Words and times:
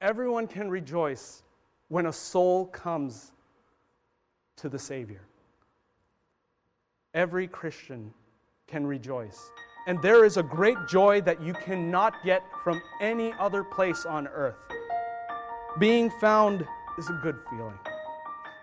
everyone 0.00 0.46
can 0.46 0.70
rejoice 0.70 1.42
when 1.88 2.06
a 2.06 2.12
soul 2.12 2.66
comes 2.66 3.32
to 4.56 4.68
the 4.68 4.78
Savior. 4.78 5.22
Every 7.14 7.46
Christian 7.46 8.12
can 8.66 8.86
rejoice. 8.86 9.50
And 9.86 10.00
there 10.02 10.24
is 10.24 10.36
a 10.36 10.42
great 10.42 10.76
joy 10.88 11.20
that 11.22 11.42
you 11.42 11.52
cannot 11.54 12.14
get 12.24 12.42
from 12.62 12.80
any 13.00 13.32
other 13.38 13.64
place 13.64 14.04
on 14.06 14.28
earth. 14.28 14.60
Being 15.78 16.10
found 16.20 16.64
is 16.98 17.08
a 17.08 17.18
good 17.22 17.36
feeling. 17.48 17.78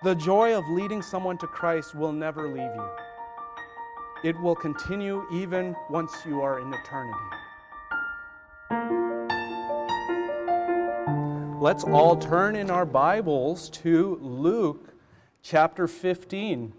The 0.03 0.15
joy 0.15 0.55
of 0.55 0.63
leading 0.69 1.01
someone 1.01 1.37
to 1.39 1.47
Christ 1.47 1.95
will 1.95 2.13
never 2.13 2.47
leave 2.47 2.57
you. 2.75 2.89
It 4.23 4.39
will 4.39 4.55
continue 4.55 5.25
even 5.31 5.75
once 5.89 6.13
you 6.25 6.41
are 6.41 6.59
in 6.59 6.73
eternity. 6.73 7.46
Let's 11.59 11.83
all 11.83 12.15
turn 12.15 12.55
in 12.55 12.69
our 12.69 12.85
Bibles 12.85 13.71
to 13.71 14.19
Luke 14.21 14.93
chapter 15.41 15.87
15. 15.87 16.71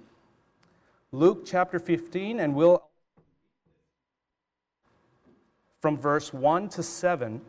Luke 1.10 1.42
chapter 1.44 1.80
15, 1.80 2.38
and 2.38 2.54
we'll 2.54 2.84
from 5.80 5.98
verse 5.98 6.32
1 6.32 6.68
to 6.68 6.84
7, 6.84 7.40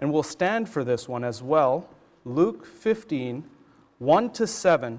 and 0.00 0.12
we'll 0.12 0.24
stand 0.24 0.68
for 0.68 0.82
this 0.82 1.08
one 1.08 1.22
as 1.22 1.40
well. 1.40 1.88
Luke 2.24 2.66
15, 2.66 3.44
1 3.98 4.30
to 4.32 4.44
7. 4.44 4.98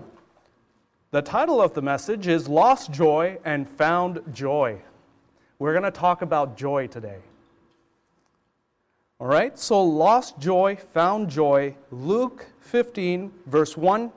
The 1.11 1.21
title 1.21 1.61
of 1.61 1.73
the 1.73 1.81
message 1.81 2.27
is 2.27 2.47
Lost 2.47 2.93
Joy 2.93 3.39
and 3.43 3.67
Found 3.71 4.21
Joy. 4.31 4.81
We're 5.59 5.73
going 5.73 5.83
to 5.83 5.91
talk 5.91 6.21
about 6.21 6.55
joy 6.55 6.87
today. 6.87 7.19
All 9.21 9.27
right, 9.27 9.57
so 9.59 9.83
lost 9.83 10.39
joy, 10.39 10.77
found 10.93 11.29
joy. 11.29 11.75
Luke 11.91 12.47
15, 12.61 13.31
verse 13.45 13.77
1 13.77 14.11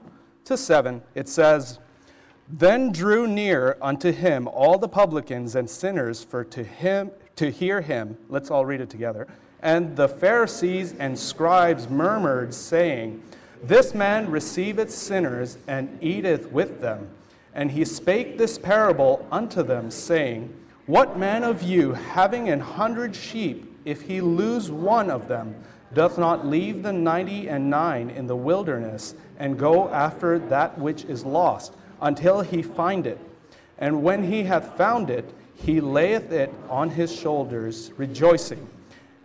to 0.45 0.57
7, 0.57 1.03
it 1.13 1.29
says, 1.29 1.77
Then 2.49 2.91
drew 2.91 3.27
near 3.27 3.77
unto 3.83 4.11
him 4.11 4.47
all 4.47 4.79
the 4.79 4.87
publicans 4.87 5.53
and 5.53 5.69
sinners 5.69 6.23
for 6.23 6.43
to 6.45 6.63
him 6.63 7.11
to 7.35 7.51
hear 7.51 7.81
him. 7.81 8.17
Let's 8.29 8.49
all 8.49 8.65
read 8.65 8.81
it 8.81 8.89
together. 8.89 9.27
And 9.61 9.95
the 9.95 10.09
Pharisees 10.09 10.95
and 10.97 11.19
scribes 11.19 11.87
murmured, 11.87 12.51
saying, 12.51 13.21
This 13.61 13.93
man 13.93 14.31
receiveth 14.31 14.89
sinners 14.89 15.59
and 15.67 16.01
eateth 16.01 16.51
with 16.51 16.81
them. 16.81 17.09
And 17.53 17.69
he 17.69 17.85
spake 17.85 18.39
this 18.39 18.57
parable 18.57 19.27
unto 19.31 19.61
them, 19.61 19.91
saying, 19.91 20.51
What 20.87 21.15
man 21.15 21.43
of 21.43 21.61
you, 21.61 21.93
having 21.93 22.49
an 22.49 22.59
hundred 22.59 23.15
sheep, 23.15 23.73
if 23.85 24.01
he 24.01 24.19
lose 24.19 24.69
one 24.69 25.09
of 25.09 25.27
them, 25.27 25.55
doth 25.93 26.17
not 26.17 26.45
leave 26.45 26.83
the 26.83 26.91
ninety 26.91 27.47
and 27.47 27.69
nine 27.69 28.09
in 28.09 28.27
the 28.27 28.35
wilderness, 28.35 29.15
and 29.39 29.57
go 29.57 29.87
after 29.89 30.39
that 30.39 30.77
which 30.77 31.05
is 31.05 31.23
lost, 31.23 31.73
until 32.01 32.41
he 32.41 32.61
find 32.61 33.07
it? 33.07 33.19
And 33.77 34.03
when 34.03 34.23
he 34.23 34.43
hath 34.43 34.75
found 34.77 35.09
it, 35.09 35.33
he 35.53 35.79
layeth 35.79 36.31
it 36.31 36.53
on 36.69 36.89
his 36.89 37.15
shoulders, 37.15 37.91
rejoicing. 37.95 38.67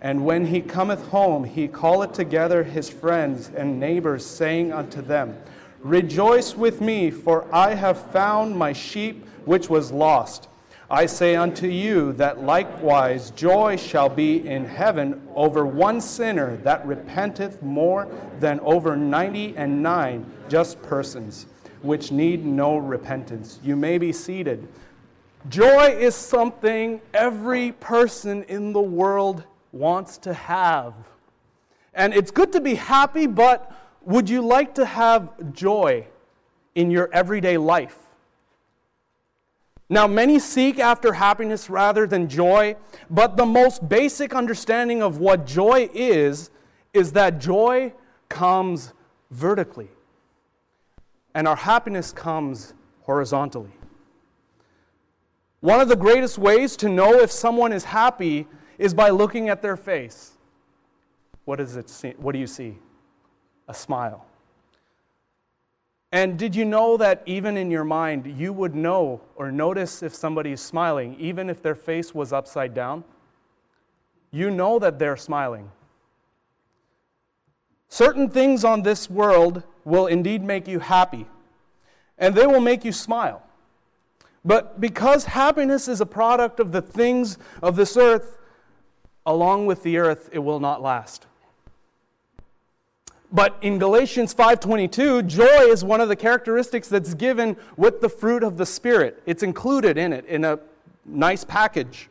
And 0.01 0.25
when 0.25 0.47
he 0.47 0.61
cometh 0.61 1.09
home, 1.09 1.45
he 1.45 1.69
calleth 1.69 2.13
together 2.13 2.63
his 2.65 2.89
friends 2.89 3.51
and 3.55 3.81
neighbors, 3.81 4.25
saying 4.25 4.73
unto 4.73 5.03
them, 5.03 5.37
Rejoice 5.81 6.55
with 6.55 6.81
me, 6.81 7.11
for 7.11 7.53
I 7.55 7.75
have 7.75 8.11
found 8.11 8.57
my 8.57 8.73
sheep 8.73 9.27
which 9.45 9.69
was 9.69 9.91
lost. 9.91 10.49
I 10.93 11.07
say 11.07 11.37
unto 11.37 11.69
you 11.69 12.13
that 12.15 12.43
likewise 12.43 13.31
joy 13.31 13.77
shall 13.77 14.09
be 14.09 14.49
in 14.49 14.65
heaven 14.65 15.23
over 15.37 15.65
one 15.65 16.01
sinner 16.01 16.57
that 16.65 16.85
repenteth 16.85 17.63
more 17.63 18.09
than 18.41 18.59
over 18.61 18.97
ninety 18.97 19.57
and 19.57 19.85
nine 19.85 20.27
just 20.49 20.83
persons, 20.83 21.47
which 21.83 22.11
need 22.11 22.45
no 22.45 22.77
repentance. 22.77 23.61
You 23.63 23.77
may 23.77 23.99
be 23.99 24.13
seated. 24.13 24.67
Joy 25.49 25.97
is 25.97 26.17
something 26.17 27.01
every 27.15 27.71
person 27.71 28.43
in 28.49 28.73
the 28.73 28.81
world 28.81 29.45
wants 29.71 30.19
to 30.19 30.35
have. 30.35 30.95
And 31.95 32.13
it's 32.13 32.33
good 32.33 32.51
to 32.51 32.61
be 32.61 32.75
happy, 32.75 33.29
but 33.29 33.71
would 34.03 34.29
you 34.29 34.43
like 34.43 34.75
to 34.75 34.85
have 34.85 35.53
joy 35.53 36.09
in 36.75 36.91
your 36.91 37.09
everyday 37.13 37.59
life? 37.59 37.97
Now, 39.93 40.07
many 40.07 40.39
seek 40.39 40.79
after 40.79 41.15
happiness 41.15 41.69
rather 41.69 42.07
than 42.07 42.29
joy, 42.29 42.77
but 43.11 43.37
the 43.37 43.45
most 43.45 43.89
basic 43.89 44.33
understanding 44.37 45.03
of 45.03 45.19
what 45.19 45.45
joy 45.45 45.91
is 45.93 46.51
is 46.95 47.13
that 47.13 47.41
joy 47.41 47.93
comes 48.29 48.93
vertically, 49.33 49.89
and 51.35 51.49
our 51.49 51.57
happiness 51.57 52.13
comes 52.13 52.73
horizontally. 53.03 53.73
One 55.59 55.81
of 55.81 55.89
the 55.89 55.97
greatest 55.97 56.39
ways 56.39 56.77
to 56.77 56.89
know 56.89 57.15
if 57.15 57.33
someone 57.33 57.73
is 57.73 57.83
happy 57.83 58.47
is 58.79 58.95
by 58.95 59.11
looking 59.11 59.49
at 59.49 59.61
their 59.61 59.77
face. 59.77 60.39
What, 61.45 61.57
does 61.57 61.75
it 61.75 61.91
see? 61.91 62.15
what 62.17 62.33
do 62.33 62.39
you 62.39 62.47
see? 62.47 62.79
A 63.67 63.75
smile. 63.75 64.25
And 66.13 66.39
did 66.39 66.57
you 66.57 66.65
know 66.65 66.97
that 66.97 67.23
even 67.25 67.57
in 67.57 67.71
your 67.71 67.85
mind, 67.85 68.27
you 68.39 68.53
would 68.53 68.75
know 68.75 69.21
or 69.37 69.53
notice 69.53 70.03
if 70.03 70.15
somebody 70.15 70.53
is 70.53 70.61
smiling, 70.61 71.15
even 71.21 71.49
if 71.49 71.63
their 71.63 71.77
face 71.77 72.13
was 72.13 72.33
upside 72.33 72.75
down? 72.75 73.05
You 74.33 74.51
know 74.51 74.79
that 74.81 74.99
they're 74.99 75.17
smiling. 75.17 75.71
Certain 77.89 78.29
things 78.29 78.65
on 78.65 78.83
this 78.83 79.09
world 79.09 79.63
will 79.85 80.07
indeed 80.07 80.43
make 80.43 80.67
you 80.69 80.79
happy, 80.81 81.27
and 82.19 82.35
they 82.35 82.47
will 82.47 82.61
make 82.61 82.85
you 82.85 82.93
smile. 82.93 83.43
But 84.45 84.81
because 84.81 85.25
happiness 85.25 85.87
is 85.89 86.01
a 86.01 86.07
product 86.07 86.61
of 86.61 86.73
the 86.73 86.83
things 86.83 87.39
of 87.63 87.77
this 87.77 87.97
earth, 87.97 88.39
along 89.27 89.67
with 89.67 89.83
the 89.83 89.99
earth, 89.99 90.29
it 90.33 90.39
will 90.39 90.61
not 90.61 90.83
last. 90.83 91.27
But 93.33 93.57
in 93.63 93.79
Galatians 93.79 94.35
5:22, 94.35 95.23
joy 95.23 95.71
is 95.71 95.85
one 95.85 96.01
of 96.01 96.09
the 96.09 96.17
characteristics 96.17 96.89
that's 96.89 97.15
given 97.15 97.57
with 97.77 98.01
the 98.01 98.09
fruit 98.09 98.43
of 98.43 98.57
the 98.57 98.67
spirit. 98.67 99.23
It's 99.25 99.43
included 99.43 99.97
in 99.97 100.13
it 100.13 100.25
in 100.27 100.45
a 100.45 100.59
nice 101.05 101.45
package. 101.45 102.11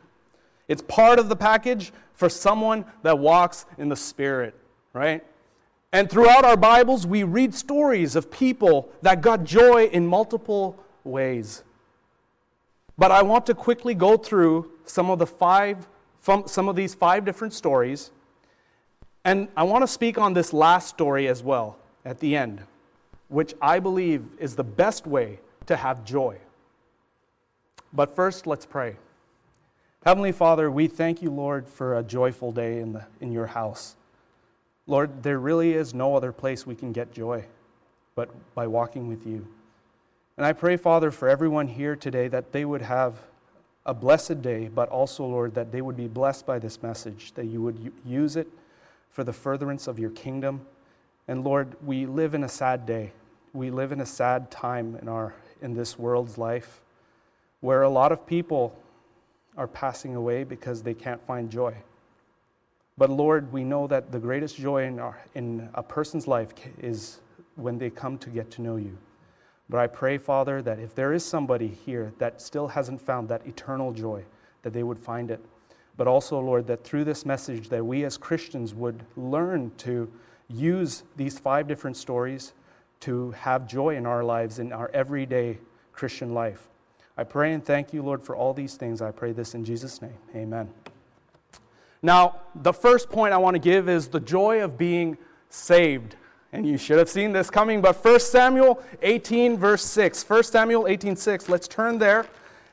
It's 0.68 0.82
part 0.82 1.18
of 1.18 1.28
the 1.28 1.36
package 1.36 1.92
for 2.14 2.28
someone 2.28 2.84
that 3.02 3.18
walks 3.18 3.66
in 3.76 3.88
the 3.88 3.96
spirit, 3.96 4.54
right? 4.92 5.24
And 5.92 6.08
throughout 6.08 6.44
our 6.44 6.56
Bibles, 6.56 7.06
we 7.06 7.24
read 7.24 7.54
stories 7.54 8.14
of 8.14 8.30
people 8.30 8.90
that 9.02 9.20
got 9.20 9.44
joy 9.44 9.86
in 9.86 10.06
multiple 10.06 10.78
ways. 11.02 11.64
But 12.96 13.10
I 13.10 13.22
want 13.22 13.46
to 13.46 13.54
quickly 13.54 13.94
go 13.94 14.16
through 14.16 14.70
some 14.84 15.10
of 15.10 15.18
the 15.18 15.26
five, 15.26 15.88
some 16.20 16.68
of 16.68 16.76
these 16.76 16.94
five 16.94 17.24
different 17.24 17.52
stories. 17.52 18.10
And 19.24 19.48
I 19.56 19.64
want 19.64 19.82
to 19.82 19.88
speak 19.88 20.18
on 20.18 20.32
this 20.32 20.52
last 20.52 20.88
story 20.88 21.28
as 21.28 21.42
well 21.42 21.76
at 22.04 22.20
the 22.20 22.36
end, 22.36 22.62
which 23.28 23.54
I 23.60 23.78
believe 23.78 24.24
is 24.38 24.56
the 24.56 24.64
best 24.64 25.06
way 25.06 25.40
to 25.66 25.76
have 25.76 26.04
joy. 26.04 26.38
But 27.92 28.14
first, 28.16 28.46
let's 28.46 28.64
pray. 28.64 28.96
Heavenly 30.04 30.32
Father, 30.32 30.70
we 30.70 30.86
thank 30.86 31.20
you, 31.20 31.30
Lord, 31.30 31.68
for 31.68 31.98
a 31.98 32.02
joyful 32.02 32.52
day 32.52 32.78
in, 32.78 32.94
the, 32.94 33.04
in 33.20 33.32
your 33.32 33.46
house. 33.46 33.96
Lord, 34.86 35.22
there 35.22 35.38
really 35.38 35.74
is 35.74 35.92
no 35.92 36.16
other 36.16 36.32
place 36.32 36.66
we 36.66 36.74
can 36.74 36.92
get 36.92 37.12
joy 37.12 37.44
but 38.14 38.30
by 38.54 38.66
walking 38.66 39.08
with 39.08 39.26
you. 39.26 39.46
And 40.36 40.46
I 40.46 40.52
pray, 40.52 40.76
Father, 40.76 41.10
for 41.10 41.28
everyone 41.28 41.68
here 41.68 41.94
today 41.94 42.28
that 42.28 42.52
they 42.52 42.64
would 42.64 42.82
have 42.82 43.18
a 43.84 43.92
blessed 43.92 44.40
day, 44.40 44.68
but 44.68 44.88
also, 44.88 45.24
Lord, 45.26 45.54
that 45.54 45.70
they 45.70 45.82
would 45.82 45.96
be 45.96 46.08
blessed 46.08 46.46
by 46.46 46.58
this 46.58 46.82
message, 46.82 47.32
that 47.34 47.46
you 47.46 47.60
would 47.62 47.92
use 48.06 48.36
it 48.36 48.48
for 49.10 49.24
the 49.24 49.32
furtherance 49.32 49.86
of 49.86 49.98
your 49.98 50.10
kingdom. 50.10 50.66
And 51.28 51.44
Lord, 51.44 51.76
we 51.84 52.06
live 52.06 52.34
in 52.34 52.44
a 52.44 52.48
sad 52.48 52.86
day. 52.86 53.12
We 53.52 53.70
live 53.70 53.92
in 53.92 54.00
a 54.00 54.06
sad 54.06 54.50
time 54.50 54.96
in, 55.02 55.08
our, 55.08 55.34
in 55.60 55.74
this 55.74 55.98
world's 55.98 56.38
life 56.38 56.80
where 57.60 57.82
a 57.82 57.90
lot 57.90 58.12
of 58.12 58.26
people 58.26 58.74
are 59.56 59.66
passing 59.66 60.16
away 60.16 60.44
because 60.44 60.82
they 60.82 60.94
can't 60.94 61.24
find 61.26 61.50
joy. 61.50 61.74
But 62.96 63.10
Lord, 63.10 63.52
we 63.52 63.64
know 63.64 63.86
that 63.86 64.12
the 64.12 64.18
greatest 64.18 64.56
joy 64.56 64.84
in, 64.84 64.98
our, 64.98 65.18
in 65.34 65.68
a 65.74 65.82
person's 65.82 66.26
life 66.26 66.52
is 66.78 67.20
when 67.56 67.78
they 67.78 67.90
come 67.90 68.18
to 68.18 68.30
get 68.30 68.50
to 68.52 68.62
know 68.62 68.76
you. 68.76 68.96
But 69.68 69.78
I 69.78 69.86
pray, 69.86 70.18
Father, 70.18 70.62
that 70.62 70.78
if 70.78 70.94
there 70.94 71.12
is 71.12 71.24
somebody 71.24 71.68
here 71.68 72.12
that 72.18 72.42
still 72.42 72.68
hasn't 72.68 73.00
found 73.00 73.28
that 73.28 73.46
eternal 73.46 73.92
joy, 73.92 74.24
that 74.62 74.72
they 74.72 74.82
would 74.82 74.98
find 74.98 75.30
it. 75.30 75.40
But 76.00 76.08
also, 76.08 76.40
Lord, 76.40 76.66
that 76.68 76.82
through 76.82 77.04
this 77.04 77.26
message, 77.26 77.68
that 77.68 77.84
we 77.84 78.04
as 78.04 78.16
Christians 78.16 78.72
would 78.72 79.04
learn 79.18 79.70
to 79.76 80.10
use 80.48 81.02
these 81.18 81.38
five 81.38 81.68
different 81.68 81.94
stories 81.94 82.54
to 83.00 83.32
have 83.32 83.68
joy 83.68 83.96
in 83.96 84.06
our 84.06 84.24
lives, 84.24 84.60
in 84.60 84.72
our 84.72 84.90
everyday 84.94 85.58
Christian 85.92 86.32
life. 86.32 86.70
I 87.18 87.24
pray 87.24 87.52
and 87.52 87.62
thank 87.62 87.92
you, 87.92 88.02
Lord, 88.02 88.22
for 88.22 88.34
all 88.34 88.54
these 88.54 88.76
things. 88.76 89.02
I 89.02 89.10
pray 89.10 89.32
this 89.32 89.54
in 89.54 89.62
Jesus' 89.62 90.00
name. 90.00 90.16
Amen. 90.34 90.70
Now, 92.00 92.40
the 92.54 92.72
first 92.72 93.10
point 93.10 93.34
I 93.34 93.36
want 93.36 93.56
to 93.56 93.60
give 93.60 93.86
is 93.86 94.08
the 94.08 94.20
joy 94.20 94.64
of 94.64 94.78
being 94.78 95.18
saved. 95.50 96.16
And 96.54 96.66
you 96.66 96.78
should 96.78 96.96
have 96.96 97.10
seen 97.10 97.32
this 97.32 97.50
coming, 97.50 97.82
but 97.82 98.02
1 98.02 98.20
Samuel 98.20 98.82
18, 99.02 99.58
verse 99.58 99.84
6. 99.84 100.26
1 100.26 100.44
Samuel 100.44 100.86
18, 100.86 101.14
6. 101.14 101.50
Let's 101.50 101.68
turn 101.68 101.98
there. 101.98 102.24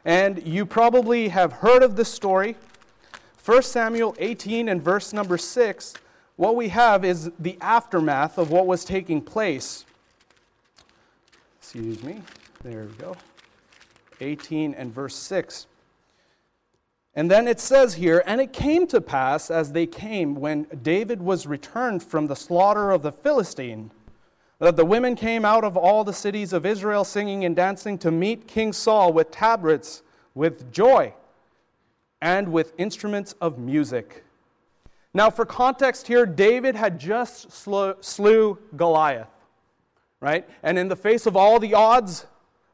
And 0.06 0.48
you 0.48 0.66
probably 0.66 1.28
have 1.28 1.52
heard 1.52 1.84
of 1.84 1.98
this 1.98 2.08
story. 2.08 2.56
1 3.48 3.62
Samuel 3.62 4.14
18 4.20 4.68
and 4.68 4.84
verse 4.84 5.14
number 5.14 5.38
6. 5.38 5.94
What 6.36 6.58
we 6.58 6.68
have 6.68 7.06
is 7.06 7.32
the 7.40 7.58
aftermath 7.62 8.38
of 8.38 8.52
what 8.52 8.68
was 8.68 8.84
taking 8.84 9.22
place. 9.22 9.86
Excuse 11.58 12.04
me. 12.04 12.22
There 12.62 12.84
we 12.84 12.94
go. 12.96 13.16
18 14.20 14.74
and 14.74 14.94
verse 14.94 15.16
6. 15.16 15.66
And 17.16 17.32
then 17.32 17.48
it 17.48 17.62
says 17.62 17.94
here, 17.94 18.22
and 18.26 18.42
it 18.42 18.52
came 18.52 18.86
to 18.88 19.00
pass 19.00 19.50
as 19.50 19.72
they 19.72 19.86
came 19.86 20.36
when 20.36 20.64
David 20.82 21.22
was 21.22 21.48
returned 21.48 22.04
from 22.04 22.28
the 22.28 22.36
slaughter 22.36 22.92
of 22.92 23.02
the 23.02 23.14
Philistine, 23.14 23.92
that 24.60 24.76
the 24.76 24.84
women 24.84 25.16
came 25.16 25.46
out 25.46 25.64
of 25.64 25.78
all 25.78 26.04
the 26.04 26.12
cities 26.12 26.52
of 26.52 26.66
Israel 26.66 27.06
singing 27.06 27.46
and 27.46 27.56
dancing 27.56 27.98
to 28.00 28.12
meet 28.12 28.46
King 28.46 28.74
Saul 28.74 29.14
with 29.14 29.32
tabrets, 29.32 30.04
with 30.36 30.70
joy, 30.70 31.14
and 32.22 32.52
with 32.52 32.74
instruments 32.78 33.34
of 33.42 33.58
music. 33.58 34.24
Now, 35.14 35.30
for 35.30 35.46
context 35.46 36.08
here, 36.08 36.26
David 36.26 36.76
had 36.76 37.00
just 37.00 37.52
slew, 37.52 38.60
Goliath, 38.76 39.28
right? 40.20 40.48
And 40.64 40.78
in 40.78 40.88
the 40.88 40.96
face 40.96 41.26
of 41.26 41.36
all 41.36 41.60
the 41.60 41.74
odds, 41.74 42.26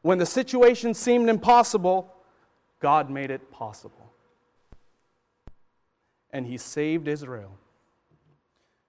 when 0.02 0.18
the 0.18 0.26
situation 0.26 0.94
seemed 0.94 1.28
impossible, 1.28 2.12
God 2.80 3.08
made 3.10 3.30
it 3.30 3.50
possible 3.50 4.04
and 6.34 6.44
he 6.44 6.58
saved 6.58 7.06
Israel 7.06 7.56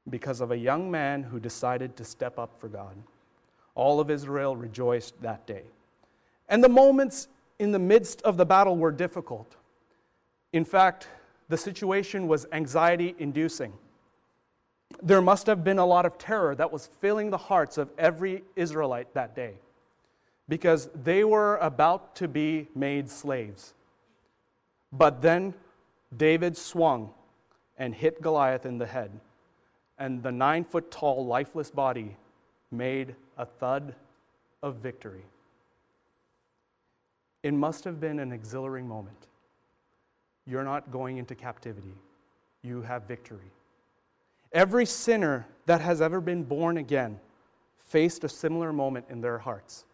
because 0.09 0.41
of 0.41 0.51
a 0.51 0.57
young 0.57 0.89
man 0.89 1.21
who 1.21 1.39
decided 1.39 1.95
to 1.95 2.03
step 2.03 2.39
up 2.39 2.59
for 2.59 2.67
God. 2.67 2.97
All 3.75 3.99
of 3.99 4.09
Israel 4.09 4.55
rejoiced 4.55 5.21
that 5.21 5.45
day. 5.45 5.61
And 6.49 6.63
the 6.63 6.69
moments 6.69 7.27
in 7.59 7.71
the 7.71 7.79
midst 7.79 8.21
of 8.23 8.37
the 8.37 8.45
battle 8.45 8.75
were 8.75 8.91
difficult. 8.91 9.55
In 10.55 10.63
fact, 10.63 11.09
the 11.49 11.57
situation 11.57 12.29
was 12.29 12.45
anxiety 12.53 13.13
inducing. 13.19 13.73
There 15.03 15.19
must 15.19 15.47
have 15.47 15.65
been 15.65 15.79
a 15.79 15.85
lot 15.85 16.05
of 16.05 16.17
terror 16.17 16.55
that 16.55 16.71
was 16.71 16.87
filling 17.01 17.29
the 17.29 17.37
hearts 17.37 17.77
of 17.77 17.89
every 17.97 18.41
Israelite 18.55 19.13
that 19.15 19.35
day 19.35 19.55
because 20.47 20.87
they 21.03 21.25
were 21.25 21.57
about 21.57 22.15
to 22.15 22.29
be 22.29 22.69
made 22.73 23.09
slaves. 23.09 23.73
But 24.93 25.21
then 25.21 25.55
David 26.15 26.55
swung 26.55 27.09
and 27.77 27.93
hit 27.93 28.21
Goliath 28.21 28.65
in 28.65 28.77
the 28.77 28.85
head. 28.85 29.11
And 29.99 30.23
the 30.23 30.31
nine 30.31 30.63
foot 30.63 30.89
tall, 30.89 31.25
lifeless 31.25 31.69
body 31.69 32.15
made 32.71 33.13
a 33.37 33.45
thud 33.45 33.93
of 34.63 34.77
victory. 34.77 35.25
It 37.43 37.53
must 37.53 37.83
have 37.83 37.99
been 37.99 38.19
an 38.19 38.31
exhilarating 38.31 38.87
moment. 38.87 39.27
You're 40.47 40.63
not 40.63 40.91
going 40.91 41.17
into 41.17 41.35
captivity, 41.35 41.95
you 42.61 42.81
have 42.81 43.03
victory. 43.03 43.51
Every 44.51 44.85
sinner 44.85 45.47
that 45.65 45.81
has 45.81 46.01
ever 46.01 46.21
been 46.21 46.43
born 46.43 46.77
again 46.77 47.19
faced 47.87 48.23
a 48.23 48.29
similar 48.29 48.71
moment 48.71 49.05
in 49.09 49.21
their 49.21 49.37
hearts. 49.37 49.85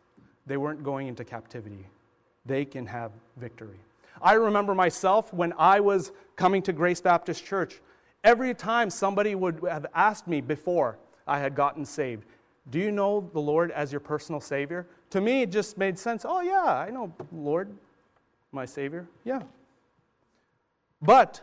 They 0.45 0.57
weren't 0.57 0.83
going 0.83 1.07
into 1.07 1.23
captivity, 1.23 1.87
they 2.45 2.65
can 2.65 2.85
have 2.85 3.11
victory. 3.37 3.79
I 4.21 4.33
remember 4.33 4.75
myself 4.75 5.33
when 5.33 5.53
I 5.57 5.79
was 5.79 6.11
coming 6.35 6.61
to 6.63 6.73
Grace 6.73 7.01
Baptist 7.01 7.45
Church, 7.45 7.81
every 8.23 8.53
time 8.53 8.89
somebody 8.89 9.35
would 9.35 9.61
have 9.69 9.85
asked 9.95 10.27
me 10.27 10.41
before 10.41 10.97
I 11.27 11.39
had 11.39 11.55
gotten 11.55 11.85
saved, 11.85 12.25
Do 12.69 12.79
you 12.79 12.91
know 12.91 13.29
the 13.33 13.39
Lord 13.39 13.71
as 13.71 13.91
your 13.91 14.01
personal 14.01 14.41
Savior? 14.41 14.85
To 15.11 15.21
me, 15.21 15.43
it 15.43 15.51
just 15.51 15.77
made 15.77 15.97
sense. 15.97 16.25
Oh, 16.27 16.41
yeah, 16.41 16.65
I 16.65 16.89
know 16.89 17.13
Lord, 17.31 17.69
my 18.51 18.65
Savior. 18.65 19.07
Yeah. 19.23 19.41
But 21.01 21.41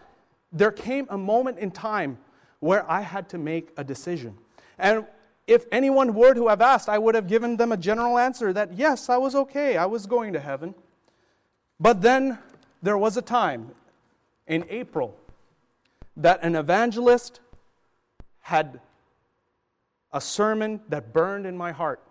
there 0.53 0.73
came 0.73 1.07
a 1.11 1.19
moment 1.19 1.59
in 1.59 1.71
time 1.71 2.19
where 2.61 2.89
I 2.91 3.01
had 3.01 3.29
to 3.31 3.39
make 3.39 3.71
a 3.77 3.85
decision. 3.85 4.37
And 4.79 5.05
if 5.47 5.65
anyone 5.73 6.15
were 6.15 6.35
to 6.35 6.49
have 6.49 6.61
asked, 6.61 6.89
I 6.89 6.99
would 6.99 7.15
have 7.15 7.27
given 7.27 7.57
them 7.57 7.73
a 7.73 7.77
general 7.77 8.19
answer 8.19 8.53
that 8.53 8.75
yes, 8.75 9.09
I 9.09 9.17
was 9.17 9.35
okay, 9.35 9.77
I 9.77 9.87
was 9.87 10.07
going 10.07 10.33
to 10.35 10.41
heaven. 10.41 10.75
But 11.81 12.03
then 12.03 12.39
there 12.83 12.99
was 12.99 13.17
a 13.17 13.23
time 13.23 13.71
in 14.47 14.65
April 14.69 15.17
that 16.17 16.43
an 16.43 16.57
evangelist 16.57 17.41
had 18.41 18.81
a 20.13 20.21
sermon 20.21 20.81
that 20.89 21.13
burned 21.13 21.47
in 21.47 21.57
my 21.57 21.73
heart. 21.73 22.03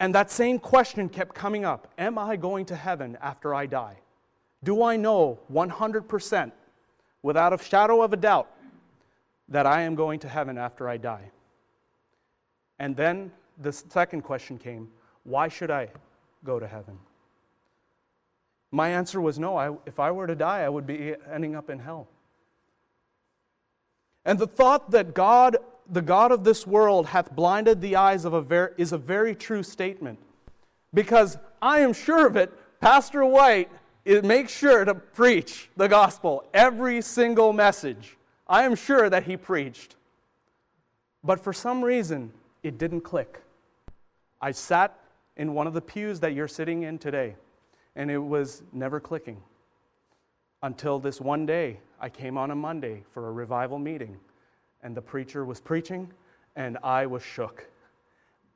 And 0.00 0.14
that 0.14 0.30
same 0.30 0.58
question 0.58 1.08
kept 1.08 1.34
coming 1.34 1.64
up 1.64 1.92
Am 1.98 2.18
I 2.18 2.36
going 2.36 2.66
to 2.66 2.76
heaven 2.76 3.16
after 3.20 3.54
I 3.54 3.66
die? 3.66 3.98
Do 4.62 4.82
I 4.82 4.96
know 4.96 5.38
100%, 5.52 6.52
without 7.22 7.52
a 7.52 7.62
shadow 7.62 8.02
of 8.02 8.12
a 8.12 8.16
doubt, 8.16 8.50
that 9.48 9.66
I 9.66 9.82
am 9.82 9.94
going 9.94 10.20
to 10.20 10.28
heaven 10.28 10.58
after 10.58 10.88
I 10.88 10.96
die? 10.96 11.30
And 12.78 12.96
then 12.96 13.32
the 13.58 13.72
second 13.72 14.22
question 14.22 14.58
came 14.58 14.88
Why 15.24 15.48
should 15.48 15.70
I 15.70 15.88
go 16.44 16.58
to 16.58 16.66
heaven? 16.66 16.98
My 18.70 18.88
answer 18.88 19.20
was 19.20 19.38
no. 19.38 19.56
I, 19.56 19.74
if 19.86 19.98
I 19.98 20.10
were 20.10 20.26
to 20.26 20.36
die, 20.36 20.60
I 20.60 20.68
would 20.68 20.86
be 20.86 21.14
ending 21.30 21.56
up 21.56 21.70
in 21.70 21.78
hell. 21.80 22.08
And 24.24 24.38
the 24.38 24.46
thought 24.46 24.90
that 24.92 25.14
God, 25.14 25.56
the 25.88 26.02
God 26.02 26.30
of 26.30 26.44
this 26.44 26.66
world, 26.66 27.06
hath 27.06 27.34
blinded 27.34 27.80
the 27.80 27.96
eyes 27.96 28.24
of 28.24 28.32
a 28.32 28.40
ver- 28.40 28.74
is 28.76 28.92
a 28.92 28.98
very 28.98 29.34
true 29.34 29.62
statement. 29.62 30.18
Because 30.94 31.36
I 31.60 31.80
am 31.80 31.92
sure 31.92 32.26
of 32.26 32.36
it, 32.36 32.52
Pastor 32.80 33.24
White 33.24 33.70
makes 34.24 34.52
sure 34.52 34.84
to 34.84 34.94
preach 34.94 35.70
the 35.76 35.88
gospel, 35.88 36.44
every 36.52 37.00
single 37.00 37.52
message. 37.52 38.16
I 38.48 38.64
am 38.64 38.74
sure 38.74 39.08
that 39.08 39.24
he 39.24 39.36
preached. 39.36 39.96
But 41.22 41.40
for 41.40 41.52
some 41.52 41.82
reason, 41.82 42.32
it 42.62 42.78
didn't 42.78 43.02
click. 43.02 43.42
I 44.40 44.52
sat 44.52 44.98
in 45.36 45.54
one 45.54 45.66
of 45.66 45.74
the 45.74 45.80
pews 45.80 46.20
that 46.20 46.34
you're 46.34 46.48
sitting 46.48 46.82
in 46.82 46.98
today 46.98 47.36
and 47.96 48.10
it 48.10 48.18
was 48.18 48.62
never 48.72 49.00
clicking 49.00 49.42
until 50.62 50.98
this 50.98 51.20
one 51.20 51.46
day 51.46 51.78
I 52.00 52.08
came 52.08 52.36
on 52.38 52.50
a 52.50 52.54
Monday 52.54 53.02
for 53.12 53.28
a 53.28 53.32
revival 53.32 53.78
meeting, 53.78 54.16
and 54.82 54.96
the 54.96 55.02
preacher 55.02 55.44
was 55.44 55.60
preaching, 55.60 56.10
and 56.56 56.78
I 56.82 57.06
was 57.06 57.22
shook. 57.22 57.66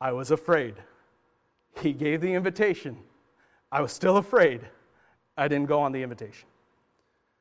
I 0.00 0.12
was 0.12 0.30
afraid. 0.30 0.74
He 1.80 1.92
gave 1.92 2.20
the 2.20 2.32
invitation. 2.32 2.96
I 3.72 3.80
was 3.80 3.92
still 3.92 4.16
afraid. 4.16 4.62
I 5.36 5.48
didn't 5.48 5.66
go 5.66 5.80
on 5.80 5.92
the 5.92 6.02
invitation. 6.02 6.48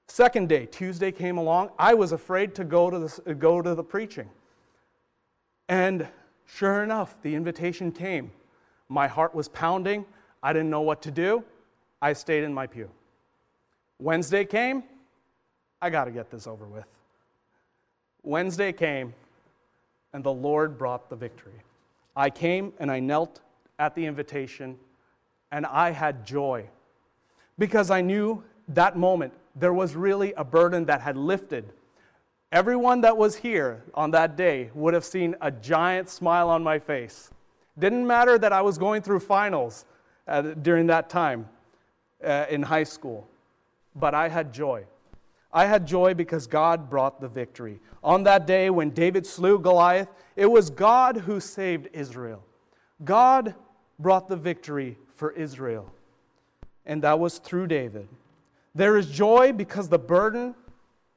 Second 0.07 0.49
day, 0.49 0.65
Tuesday 0.65 1.11
came 1.11 1.37
along. 1.37 1.69
I 1.79 1.93
was 1.93 2.11
afraid 2.11 2.55
to 2.55 2.63
go 2.63 2.89
to 2.89 2.99
the, 2.99 3.35
go 3.35 3.61
to 3.61 3.73
the 3.75 3.83
preaching. 3.83 4.29
And 5.69 6.07
sure 6.45 6.83
enough, 6.83 7.21
the 7.21 7.35
invitation 7.35 7.91
came. 7.91 8.31
My 8.89 9.07
heart 9.07 9.33
was 9.33 9.47
pounding. 9.47 10.05
I 10.41 10.53
didn't 10.53 10.69
know 10.69 10.81
what 10.81 11.01
to 11.03 11.11
do. 11.11 11.43
I 12.01 12.13
stayed 12.13 12.43
in 12.43 12.53
my 12.53 12.67
pew. 12.67 12.89
Wednesday 13.99 14.43
came, 14.43 14.83
I 15.81 15.89
got 15.89 16.05
to 16.05 16.11
get 16.11 16.29
this 16.29 16.47
over 16.47 16.65
with. 16.65 16.85
Wednesday 18.23 18.73
came, 18.73 19.13
and 20.11 20.23
the 20.23 20.33
Lord 20.33 20.77
brought 20.77 21.09
the 21.09 21.15
victory. 21.15 21.61
I 22.15 22.29
came 22.29 22.73
and 22.79 22.91
I 22.91 22.99
knelt 22.99 23.39
at 23.79 23.95
the 23.95 24.05
invitation, 24.05 24.77
and 25.51 25.65
I 25.65 25.91
had 25.91 26.25
joy 26.25 26.67
because 27.57 27.91
I 27.91 28.01
knew 28.01 28.43
that 28.69 28.97
moment 28.97 29.33
there 29.55 29.73
was 29.73 29.95
really 29.95 30.33
a 30.33 30.43
burden 30.43 30.85
that 30.85 31.01
had 31.01 31.17
lifted. 31.17 31.71
Everyone 32.51 33.01
that 33.01 33.17
was 33.17 33.35
here 33.35 33.83
on 33.93 34.11
that 34.11 34.35
day 34.35 34.69
would 34.73 34.93
have 34.93 35.05
seen 35.05 35.35
a 35.41 35.51
giant 35.51 36.09
smile 36.09 36.49
on 36.49 36.63
my 36.63 36.79
face. 36.79 37.31
Didn't 37.77 38.05
matter 38.05 38.37
that 38.37 38.53
I 38.53 38.61
was 38.61 38.77
going 38.77 39.01
through 39.01 39.19
finals 39.19 39.85
uh, 40.27 40.41
during 40.41 40.87
that 40.87 41.09
time 41.09 41.47
uh, 42.23 42.45
in 42.49 42.61
high 42.61 42.83
school, 42.83 43.27
but 43.95 44.13
I 44.13 44.29
had 44.29 44.53
joy. 44.53 44.85
I 45.51 45.65
had 45.65 45.85
joy 45.85 46.13
because 46.13 46.47
God 46.47 46.89
brought 46.89 47.21
the 47.21 47.27
victory. 47.27 47.79
On 48.03 48.23
that 48.23 48.47
day 48.47 48.69
when 48.69 48.89
David 48.89 49.25
slew 49.25 49.59
Goliath, 49.59 50.09
it 50.35 50.47
was 50.47 50.69
God 50.69 51.17
who 51.17 51.39
saved 51.39 51.89
Israel. 51.93 52.43
God 53.03 53.55
brought 53.99 54.27
the 54.27 54.35
victory 54.35 54.97
for 55.15 55.31
Israel, 55.31 55.91
and 56.85 57.01
that 57.03 57.19
was 57.19 57.39
through 57.39 57.67
David. 57.67 58.07
There 58.75 58.97
is 58.97 59.09
joy 59.09 59.53
because 59.53 59.89
the 59.89 59.99
burden 59.99 60.55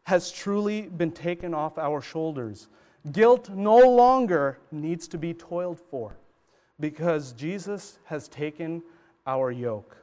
has 0.05 0.31
truly 0.31 0.83
been 0.83 1.13
taken 1.13 1.55
off 1.55 1.79
our 1.79 2.01
shoulders. 2.01 2.69
Guilt 3.13 3.51
no 3.51 3.79
longer 3.79 4.59
needs 4.71 5.09
to 5.09 5.19
be 5.19 5.35
toiled 5.35 5.81
for 5.91 6.17
because 6.79 7.33
Jesus 7.33 7.99
has 8.05 8.29
taken 8.29 8.83
our 9.27 9.51
yoke. 9.51 9.97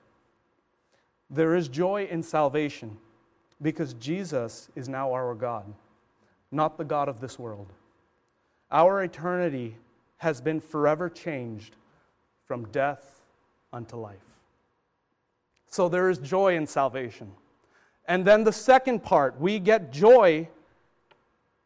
There 1.29 1.55
is 1.55 1.67
joy 1.67 2.07
in 2.09 2.23
salvation 2.23 2.97
because 3.61 3.93
Jesus 3.93 4.69
is 4.75 4.89
now 4.89 5.13
our 5.13 5.33
God, 5.35 5.73
not 6.51 6.77
the 6.77 6.83
God 6.83 7.07
of 7.07 7.21
this 7.21 7.39
world. 7.39 7.71
our 8.71 9.03
eternity 9.03 9.77
has 10.17 10.41
been 10.41 10.59
forever 10.59 11.09
changed 11.09 11.75
from 12.45 12.65
death 12.71 13.21
unto 13.71 13.95
life. 13.95 14.32
So 15.73 15.89
there 15.89 16.11
is 16.11 16.19
joy 16.19 16.55
in 16.55 16.67
salvation. 16.67 17.31
And 18.07 18.23
then 18.23 18.43
the 18.43 18.53
second 18.53 19.01
part, 19.01 19.41
we 19.41 19.57
get 19.57 19.91
joy 19.91 20.47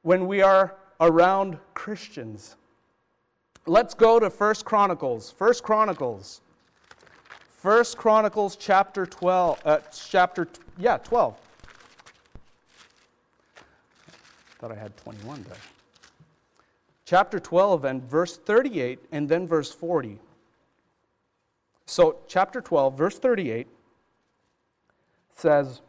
when 0.02 0.28
we 0.28 0.42
are 0.42 0.76
around 1.02 1.58
Christians. 1.74 2.56
Let's 3.66 3.94
go 3.94 4.18
to 4.18 4.30
First 4.30 4.64
Chronicles. 4.64 5.32
First 5.32 5.62
Chronicles. 5.62 6.40
First 7.50 7.98
Chronicles 7.98 8.56
chapter 8.56 9.06
12 9.06 9.62
uh, 9.66 9.80
chapter 9.92 10.48
yeah, 10.78 10.96
12. 11.00 11.38
Thought 14.60 14.72
I 14.72 14.76
had 14.76 14.96
21 14.96 15.44
there. 15.50 15.58
Chapter 17.04 17.42
12 17.42 17.84
and 17.84 18.02
verse 18.04 18.38
38 18.38 19.00
and 19.12 19.28
then 19.28 19.46
verse 19.46 19.74
40. 19.74 20.18
So, 21.90 22.20
chapter 22.28 22.62
12, 22.62 22.98
verse 22.98 23.20
38 23.20 23.68
says, 25.40 25.82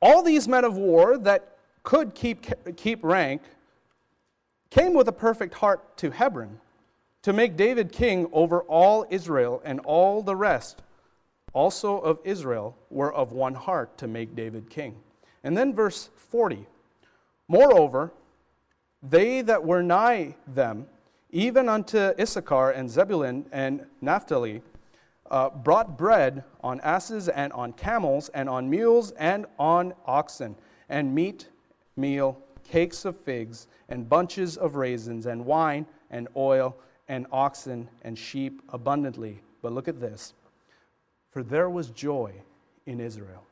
All 0.00 0.22
these 0.22 0.48
men 0.48 0.64
of 0.64 0.76
war 0.76 1.18
that 1.18 1.56
could 1.82 2.14
keep, 2.14 2.46
keep 2.76 3.02
rank 3.02 3.42
came 4.70 4.94
with 4.94 5.08
a 5.08 5.12
perfect 5.12 5.54
heart 5.54 5.96
to 5.98 6.10
Hebron 6.10 6.60
to 7.22 7.32
make 7.32 7.56
David 7.56 7.92
king 7.92 8.28
over 8.32 8.60
all 8.62 9.06
Israel, 9.10 9.60
and 9.64 9.80
all 9.80 10.22
the 10.22 10.36
rest 10.36 10.82
also 11.52 11.98
of 11.98 12.18
Israel 12.24 12.76
were 12.90 13.12
of 13.12 13.32
one 13.32 13.54
heart 13.54 13.98
to 13.98 14.06
make 14.06 14.36
David 14.36 14.70
king. 14.70 14.96
And 15.42 15.56
then 15.56 15.74
verse 15.74 16.10
40 16.16 16.66
Moreover, 17.48 18.12
they 19.02 19.40
that 19.42 19.64
were 19.64 19.82
nigh 19.82 20.36
them, 20.46 20.86
even 21.30 21.68
unto 21.68 22.12
Issachar 22.20 22.70
and 22.70 22.90
Zebulun 22.90 23.46
and 23.52 23.86
Naphtali, 24.00 24.62
uh, 25.30 25.50
brought 25.50 25.96
bread 25.98 26.44
on 26.62 26.80
asses 26.80 27.28
and 27.28 27.52
on 27.52 27.72
camels 27.72 28.28
and 28.30 28.48
on 28.48 28.68
mules 28.68 29.10
and 29.12 29.46
on 29.58 29.94
oxen, 30.06 30.56
and 30.88 31.14
meat, 31.14 31.48
meal, 31.96 32.38
cakes 32.64 33.04
of 33.04 33.18
figs, 33.20 33.68
and 33.88 34.08
bunches 34.08 34.56
of 34.56 34.76
raisins, 34.76 35.26
and 35.26 35.44
wine, 35.44 35.86
and 36.10 36.28
oil, 36.36 36.76
and 37.08 37.26
oxen, 37.32 37.88
and 38.02 38.18
sheep 38.18 38.62
abundantly. 38.70 39.40
But 39.62 39.72
look 39.72 39.88
at 39.88 40.00
this 40.00 40.34
for 41.30 41.42
there 41.42 41.70
was 41.70 41.90
joy 41.90 42.32
in 42.86 43.00
Israel. 43.00 43.44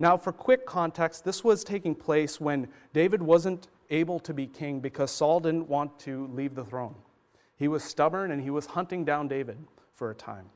Now, 0.00 0.16
for 0.16 0.32
quick 0.32 0.64
context, 0.64 1.24
this 1.24 1.42
was 1.42 1.64
taking 1.64 1.94
place 1.94 2.40
when 2.40 2.68
David 2.92 3.22
wasn't 3.22 3.68
able 3.90 4.20
to 4.20 4.32
be 4.32 4.46
king 4.46 4.80
because 4.80 5.10
Saul 5.10 5.40
didn't 5.40 5.68
want 5.68 5.98
to 6.00 6.28
leave 6.28 6.54
the 6.54 6.64
throne. 6.64 6.94
He 7.56 7.68
was 7.68 7.82
stubborn 7.82 8.30
and 8.30 8.42
he 8.42 8.50
was 8.50 8.66
hunting 8.66 9.04
down 9.04 9.28
David 9.28 9.58
for 9.94 10.10
a 10.10 10.14
time. 10.14 10.46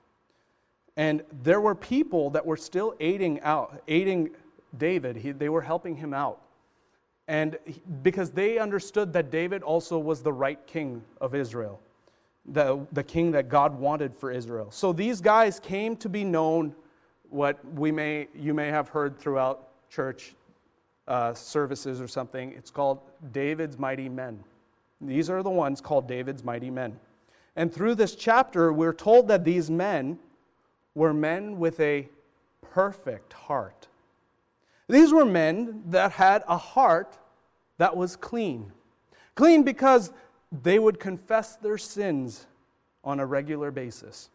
And 0.96 1.22
there 1.42 1.60
were 1.60 1.74
people 1.74 2.30
that 2.30 2.44
were 2.44 2.56
still 2.56 2.94
aiding 3.00 3.40
out, 3.40 3.82
aiding 3.88 4.30
David. 4.76 5.16
He, 5.16 5.32
they 5.32 5.48
were 5.48 5.62
helping 5.62 5.96
him 5.96 6.12
out. 6.12 6.40
And 7.28 7.58
he, 7.64 7.80
because 8.02 8.30
they 8.30 8.58
understood 8.58 9.12
that 9.14 9.30
David 9.30 9.62
also 9.62 9.98
was 9.98 10.22
the 10.22 10.32
right 10.32 10.58
king 10.66 11.02
of 11.20 11.34
Israel, 11.34 11.80
the, 12.44 12.86
the 12.92 13.02
king 13.02 13.30
that 13.32 13.48
God 13.48 13.78
wanted 13.78 14.14
for 14.14 14.30
Israel. 14.30 14.70
So 14.70 14.92
these 14.92 15.20
guys 15.20 15.58
came 15.58 15.96
to 15.96 16.08
be 16.08 16.24
known, 16.24 16.74
what 17.30 17.58
we 17.74 17.90
may, 17.90 18.28
you 18.34 18.52
may 18.52 18.68
have 18.68 18.88
heard 18.88 19.18
throughout 19.18 19.68
church 19.88 20.34
uh, 21.08 21.32
services 21.32 22.00
or 22.00 22.08
something. 22.08 22.52
It's 22.52 22.70
called 22.70 23.00
David's 23.32 23.78
Mighty 23.78 24.08
Men. 24.08 24.42
These 25.00 25.30
are 25.30 25.42
the 25.42 25.50
ones 25.50 25.80
called 25.80 26.06
David's 26.06 26.44
Mighty 26.44 26.70
Men. 26.70 26.98
And 27.56 27.72
through 27.72 27.94
this 27.94 28.14
chapter, 28.14 28.72
we're 28.72 28.92
told 28.92 29.28
that 29.28 29.44
these 29.44 29.70
men 29.70 30.18
were 30.94 31.14
men 31.14 31.58
with 31.58 31.78
a 31.80 32.08
perfect 32.60 33.32
heart. 33.32 33.88
These 34.88 35.12
were 35.12 35.24
men 35.24 35.82
that 35.86 36.12
had 36.12 36.44
a 36.48 36.56
heart 36.56 37.18
that 37.78 37.96
was 37.96 38.16
clean. 38.16 38.72
Clean 39.34 39.62
because 39.62 40.12
they 40.62 40.78
would 40.78 41.00
confess 41.00 41.56
their 41.56 41.78
sins 41.78 42.46
on 43.04 43.20
a 43.20 43.26
regular 43.26 43.70
basis. 43.70 44.30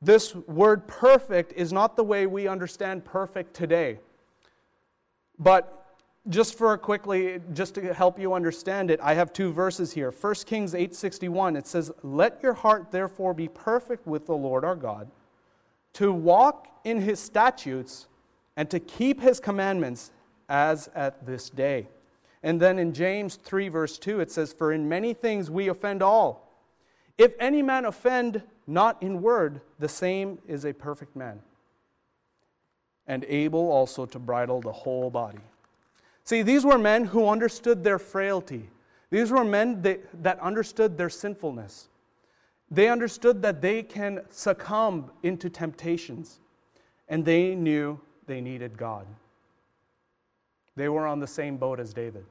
This 0.00 0.34
word 0.34 0.88
perfect 0.88 1.52
is 1.52 1.72
not 1.72 1.96
the 1.96 2.02
way 2.02 2.26
we 2.26 2.48
understand 2.48 3.04
perfect 3.04 3.54
today. 3.54 4.00
But 5.38 5.96
just 6.28 6.58
for 6.58 6.76
quickly 6.76 7.40
just 7.52 7.74
to 7.76 7.94
help 7.94 8.18
you 8.18 8.34
understand 8.34 8.90
it, 8.90 9.00
I 9.00 9.14
have 9.14 9.32
two 9.32 9.52
verses 9.52 9.92
here. 9.92 10.10
1 10.10 10.46
Kings 10.46 10.74
8:61 10.74 11.56
it 11.56 11.66
says, 11.66 11.92
"Let 12.02 12.42
your 12.42 12.54
heart 12.54 12.90
therefore 12.90 13.34
be 13.34 13.48
perfect 13.48 14.06
with 14.06 14.26
the 14.26 14.36
Lord 14.36 14.64
our 14.64 14.76
God." 14.76 15.10
To 15.94 16.12
walk 16.12 16.68
in 16.84 17.00
his 17.00 17.20
statutes 17.20 18.06
and 18.56 18.68
to 18.70 18.80
keep 18.80 19.20
his 19.20 19.40
commandments 19.40 20.12
as 20.48 20.88
at 20.94 21.24
this 21.26 21.50
day. 21.50 21.88
And 22.42 22.60
then 22.60 22.78
in 22.78 22.92
James 22.92 23.36
3, 23.36 23.68
verse 23.68 23.98
2, 23.98 24.20
it 24.20 24.30
says, 24.30 24.52
For 24.52 24.72
in 24.72 24.88
many 24.88 25.14
things 25.14 25.50
we 25.50 25.68
offend 25.68 26.02
all. 26.02 26.48
If 27.16 27.34
any 27.38 27.62
man 27.62 27.84
offend 27.84 28.42
not 28.66 29.02
in 29.02 29.22
word, 29.22 29.60
the 29.78 29.88
same 29.88 30.38
is 30.46 30.64
a 30.64 30.72
perfect 30.72 31.14
man, 31.14 31.40
and 33.06 33.24
able 33.24 33.70
also 33.70 34.06
to 34.06 34.18
bridle 34.18 34.60
the 34.60 34.72
whole 34.72 35.10
body. 35.10 35.38
See, 36.24 36.42
these 36.42 36.64
were 36.64 36.78
men 36.78 37.04
who 37.04 37.28
understood 37.28 37.84
their 37.84 37.98
frailty. 37.98 38.70
These 39.10 39.30
were 39.30 39.44
men 39.44 39.82
that, 39.82 40.00
that 40.22 40.40
understood 40.40 40.96
their 40.96 41.10
sinfulness. 41.10 41.88
They 42.72 42.88
understood 42.88 43.42
that 43.42 43.60
they 43.60 43.82
can 43.82 44.22
succumb 44.30 45.10
into 45.22 45.50
temptations, 45.50 46.40
and 47.06 47.22
they 47.22 47.54
knew 47.54 48.00
they 48.26 48.40
needed 48.40 48.78
God. 48.78 49.06
They 50.74 50.88
were 50.88 51.06
on 51.06 51.20
the 51.20 51.26
same 51.26 51.58
boat 51.58 51.78
as 51.78 51.92
David. 51.92 52.24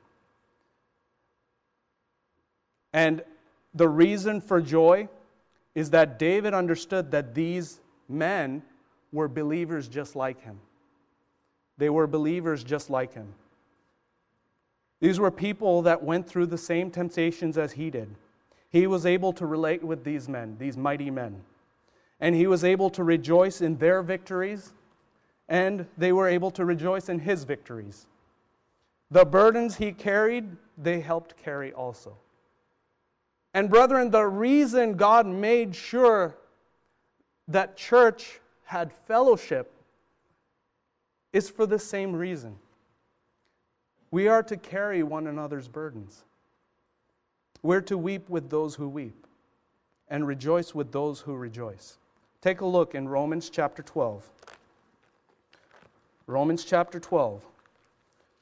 And 2.92 3.24
the 3.76 3.88
reason 3.88 4.42
for 4.42 4.60
joy 4.60 5.10
is 5.76 5.92
that 5.92 6.18
David 6.18 6.56
understood 6.56 7.12
that 7.12 7.36
these 7.36 7.80
men 8.10 8.64
were 9.12 9.28
believers 9.28 9.88
just 9.88 10.16
like 10.16 10.42
him. 10.42 10.60
They 11.78 11.92
were 11.92 12.08
believers 12.08 12.64
just 12.64 12.90
like 12.90 13.14
him. 13.14 13.32
These 15.02 15.20
were 15.20 15.32
people 15.32 15.84
that 15.84 16.04
went 16.04 16.28
through 16.28 16.48
the 16.48 16.58
same 16.58 16.90
temptations 16.90 17.60
as 17.60 17.74
he 17.74 17.92
did. 17.92 18.10
He 18.72 18.88
was 18.88 19.06
able 19.06 19.34
to 19.34 19.46
relate 19.46 19.84
with 19.84 20.04
these 20.04 20.30
men, 20.30 20.56
these 20.58 20.78
mighty 20.78 21.12
men. 21.12 21.44
And 22.20 22.36
he 22.36 22.48
was 22.48 22.64
able 22.64 22.90
to 22.92 23.04
rejoice 23.04 23.62
in 23.62 23.78
their 23.78 24.02
victories, 24.02 24.74
and 25.50 25.86
they 25.98 26.12
were 26.12 26.28
able 26.28 26.52
to 26.52 26.64
rejoice 26.64 27.10
in 27.10 27.20
his 27.20 27.44
victories. 27.44 28.08
The 29.10 29.26
burdens 29.26 29.76
he 29.76 29.92
carried, 29.92 30.46
they 30.78 31.02
helped 31.02 31.36
carry 31.36 31.74
also. 31.74 32.16
And, 33.54 33.70
brethren, 33.70 34.12
the 34.12 34.26
reason 34.26 34.94
God 34.94 35.28
made 35.28 35.76
sure 35.76 36.38
that 37.50 37.76
church 37.76 38.40
had 38.64 38.94
fellowship 38.94 39.74
is 41.34 41.50
for 41.50 41.66
the 41.66 41.80
same 41.80 42.14
reason. 42.14 42.56
We 44.12 44.30
are 44.30 44.44
to 44.44 44.56
carry 44.56 45.04
one 45.04 45.28
another's 45.28 45.68
burdens. 45.68 46.24
We're 47.64 47.82
to 47.82 47.98
weep 47.98 48.30
with 48.30 48.50
those 48.50 48.76
who 48.76 48.90
weep 48.90 49.28
and 50.10 50.28
rejoice 50.28 50.74
with 50.74 50.92
those 50.92 51.22
who 51.22 51.36
rejoice. 51.36 51.98
Take 52.42 52.62
a 52.62 52.66
look 52.66 52.96
in 52.96 53.08
Romans 53.08 53.50
chapter 53.50 53.84
12. 53.84 54.28
Romans 56.28 56.64
chapter 56.64 57.00
12, 57.00 57.44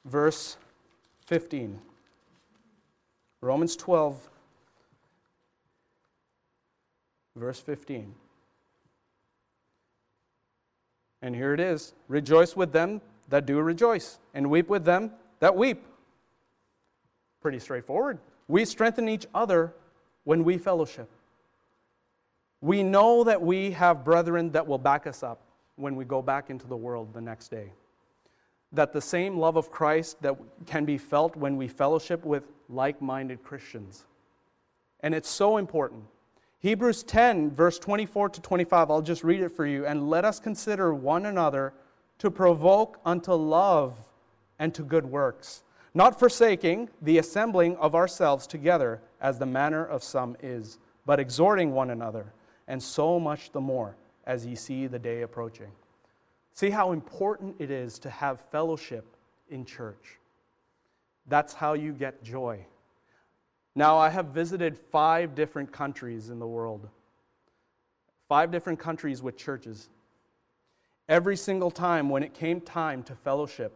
verse 0.05 0.57
15. 1.25 1.79
Romans 3.41 3.75
12, 3.75 4.29
verse 7.35 7.59
15. 7.59 8.13
And 11.21 11.35
here 11.35 11.53
it 11.53 11.59
is 11.59 11.93
Rejoice 12.07 12.55
with 12.55 12.71
them 12.71 13.01
that 13.29 13.45
do 13.45 13.59
rejoice, 13.59 14.17
and 14.33 14.49
weep 14.49 14.69
with 14.69 14.85
them 14.85 15.11
that 15.39 15.55
weep. 15.55 15.85
Pretty 17.41 17.59
straightforward. 17.59 18.17
We 18.49 18.65
strengthen 18.65 19.07
each 19.07 19.27
other 19.33 19.73
when 20.23 20.43
we 20.43 20.57
fellowship. 20.57 21.09
We 22.61 22.83
know 22.83 23.23
that 23.23 23.41
we 23.41 23.71
have 23.71 24.03
brethren 24.03 24.51
that 24.51 24.67
will 24.67 24.79
back 24.79 25.07
us 25.07 25.23
up 25.23 25.39
when 25.75 25.95
we 25.95 26.03
go 26.03 26.21
back 26.21 26.49
into 26.49 26.67
the 26.67 26.75
world 26.75 27.13
the 27.13 27.21
next 27.21 27.49
day. 27.49 27.71
That 28.73 28.91
the 28.91 29.01
same 29.01 29.37
love 29.37 29.55
of 29.55 29.71
Christ 29.71 30.21
that 30.23 30.35
can 30.65 30.83
be 30.83 30.97
felt 30.97 31.35
when 31.35 31.57
we 31.57 31.67
fellowship 31.67 32.25
with 32.25 32.43
like 32.67 33.01
minded 33.01 33.43
Christians. 33.43 34.05
And 35.01 35.13
it's 35.13 35.29
so 35.29 35.57
important. 35.57 36.03
Hebrews 36.57 37.03
10, 37.03 37.51
verse 37.51 37.77
24 37.77 38.29
to 38.29 38.41
25, 38.41 38.89
I'll 38.89 39.01
just 39.01 39.23
read 39.23 39.41
it 39.41 39.49
for 39.49 39.65
you. 39.65 39.85
And 39.85 40.09
let 40.09 40.25
us 40.25 40.39
consider 40.39 40.93
one 40.93 41.27
another 41.27 41.71
to 42.17 42.31
provoke 42.31 42.99
unto 43.05 43.31
love 43.33 43.95
and 44.57 44.73
to 44.73 44.81
good 44.81 45.05
works 45.05 45.63
not 45.93 46.19
forsaking 46.19 46.89
the 47.01 47.17
assembling 47.17 47.75
of 47.77 47.95
ourselves 47.95 48.45
together 48.45 49.01
as 49.21 49.39
the 49.39 49.45
manner 49.45 49.85
of 49.85 50.03
some 50.03 50.35
is, 50.41 50.77
but 51.05 51.19
exhorting 51.19 51.71
one 51.71 51.89
another, 51.89 52.33
and 52.67 52.81
so 52.81 53.19
much 53.19 53.51
the 53.51 53.61
more 53.61 53.95
as 54.25 54.45
ye 54.45 54.55
see 54.55 54.87
the 54.87 54.99
day 54.99 55.23
approaching. 55.23 55.71
See 56.53 56.69
how 56.69 56.91
important 56.91 57.55
it 57.59 57.71
is 57.71 57.97
to 57.99 58.09
have 58.09 58.41
fellowship 58.51 59.05
in 59.49 59.65
church. 59.65 60.19
That's 61.27 61.53
how 61.53 61.73
you 61.73 61.93
get 61.93 62.23
joy. 62.23 62.65
Now, 63.75 63.97
I 63.97 64.09
have 64.09 64.27
visited 64.27 64.77
five 64.77 65.35
different 65.35 65.71
countries 65.71 66.29
in 66.29 66.39
the 66.39 66.47
world, 66.47 66.89
five 68.27 68.51
different 68.51 68.79
countries 68.79 69.23
with 69.23 69.37
churches. 69.37 69.89
Every 71.07 71.37
single 71.37 71.71
time 71.71 72.09
when 72.09 72.23
it 72.23 72.33
came 72.33 72.61
time 72.61 73.03
to 73.03 73.15
fellowship, 73.15 73.73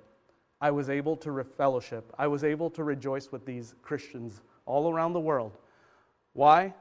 I 0.63 0.71
was 0.71 0.89
able 0.89 1.17
to 1.17 1.43
fellowship. 1.43 2.09
I 2.17 2.27
was 2.27 2.45
able 2.45 2.69
to 2.69 2.85
rejoice 2.85 3.33
with 3.33 3.45
these 3.45 3.75
Christians 3.81 4.39
all 4.65 4.89
around 4.89 5.11
the 5.11 5.19
world. 5.19 5.57
Why? 6.31 6.73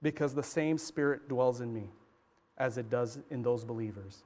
Because 0.00 0.32
the 0.32 0.44
same 0.44 0.78
Spirit 0.78 1.28
dwells 1.28 1.60
in 1.60 1.74
me 1.74 1.90
as 2.56 2.78
it 2.78 2.88
does 2.88 3.18
in 3.28 3.42
those 3.42 3.64
believers. 3.64 4.22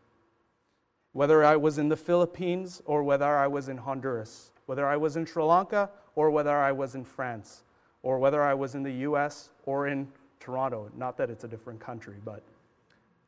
Whether 1.12 1.42
I 1.42 1.56
was 1.56 1.78
in 1.78 1.88
the 1.88 1.96
Philippines 1.96 2.82
or 2.84 3.02
whether 3.02 3.34
I 3.34 3.46
was 3.46 3.70
in 3.70 3.78
Honduras, 3.78 4.50
whether 4.66 4.86
I 4.86 4.98
was 4.98 5.16
in 5.16 5.24
Sri 5.24 5.42
Lanka 5.42 5.88
or 6.14 6.30
whether 6.30 6.54
I 6.54 6.72
was 6.72 6.94
in 6.94 7.06
France, 7.06 7.62
or 8.02 8.18
whether 8.18 8.42
I 8.42 8.52
was 8.52 8.74
in 8.74 8.82
the 8.82 8.92
US 9.08 9.48
or 9.64 9.86
in 9.86 10.06
Toronto. 10.40 10.90
Not 10.94 11.16
that 11.16 11.30
it's 11.30 11.44
a 11.44 11.48
different 11.48 11.80
country, 11.80 12.16
but 12.22 12.42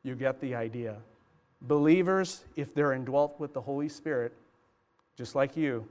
you 0.03 0.13
get 0.13 0.39
the 0.39 0.53
idea. 0.53 0.97
Believers, 1.63 2.43
if 2.55 2.75
they're 2.75 2.93
indwelt 2.93 3.39
with 3.39 3.55
the 3.55 3.61
Holy 3.61 3.89
Spirit, 3.89 4.33
just 5.17 5.35
like 5.35 5.57
you, 5.57 5.87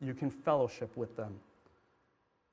you 0.00 0.14
can 0.14 0.30
fellowship 0.30 0.96
with 0.96 1.14
them. 1.16 1.34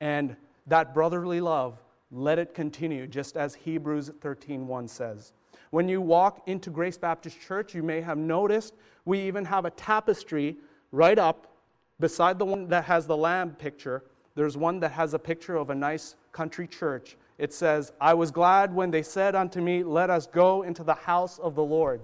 And 0.02 0.36
that 0.68 0.94
brotherly 0.94 1.42
love, 1.42 1.78
let 2.12 2.38
it 2.38 2.54
continue, 2.54 3.08
just 3.08 3.38
as 3.38 3.56
Hebrews 3.56 4.12
13:1 4.20 4.90
says. 4.90 5.34
When 5.72 5.88
you 5.88 6.02
walk 6.02 6.48
into 6.48 6.70
Grace 6.70 6.98
Baptist 6.98 7.40
Church, 7.40 7.74
you 7.74 7.82
may 7.82 8.02
have 8.02 8.18
noticed 8.18 8.74
we 9.06 9.20
even 9.22 9.46
have 9.46 9.66
a 9.66 9.72
tapestry 9.72 10.58
right 10.92 11.18
up 11.18 11.48
beside 12.00 12.40
the 12.40 12.46
one 12.46 12.68
that 12.68 12.86
has 12.86 13.08
the 13.08 13.18
lamb 13.18 13.52
picture. 13.52 14.04
There's 14.36 14.58
one 14.58 14.80
that 14.82 14.92
has 14.92 15.14
a 15.14 15.20
picture 15.20 15.56
of 15.56 15.70
a 15.70 15.76
nice 15.76 16.16
country 16.32 16.68
church. 16.68 17.18
It 17.38 17.54
says, 17.54 17.94
I 18.00 18.14
was 18.14 18.32
glad 18.32 18.74
when 18.74 18.92
they 18.92 19.04
said 19.04 19.36
unto 19.36 19.62
me, 19.62 19.84
Let 19.84 20.10
us 20.10 20.28
go 20.28 20.64
into 20.64 20.84
the 20.84 20.94
house 20.94 21.40
of 21.40 21.56
the 21.56 21.64
Lord. 21.64 22.02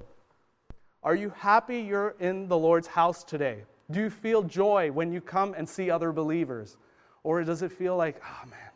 Are 1.04 1.16
you 1.16 1.32
happy 1.36 1.80
you're 1.80 2.16
in 2.20 2.48
the 2.48 2.58
Lord's 2.58 2.88
house 2.88 3.24
today? 3.24 3.64
Do 3.92 4.00
you 4.00 4.10
feel 4.10 4.44
joy 4.44 4.92
when 4.92 5.12
you 5.12 5.22
come 5.22 5.54
and 5.54 5.68
see 5.68 5.92
other 5.92 6.12
believers? 6.12 6.78
Or 7.24 7.44
does 7.44 7.62
it 7.62 7.72
feel 7.72 7.96
like, 7.96 8.22
oh 8.26 8.50
man, 8.50 8.72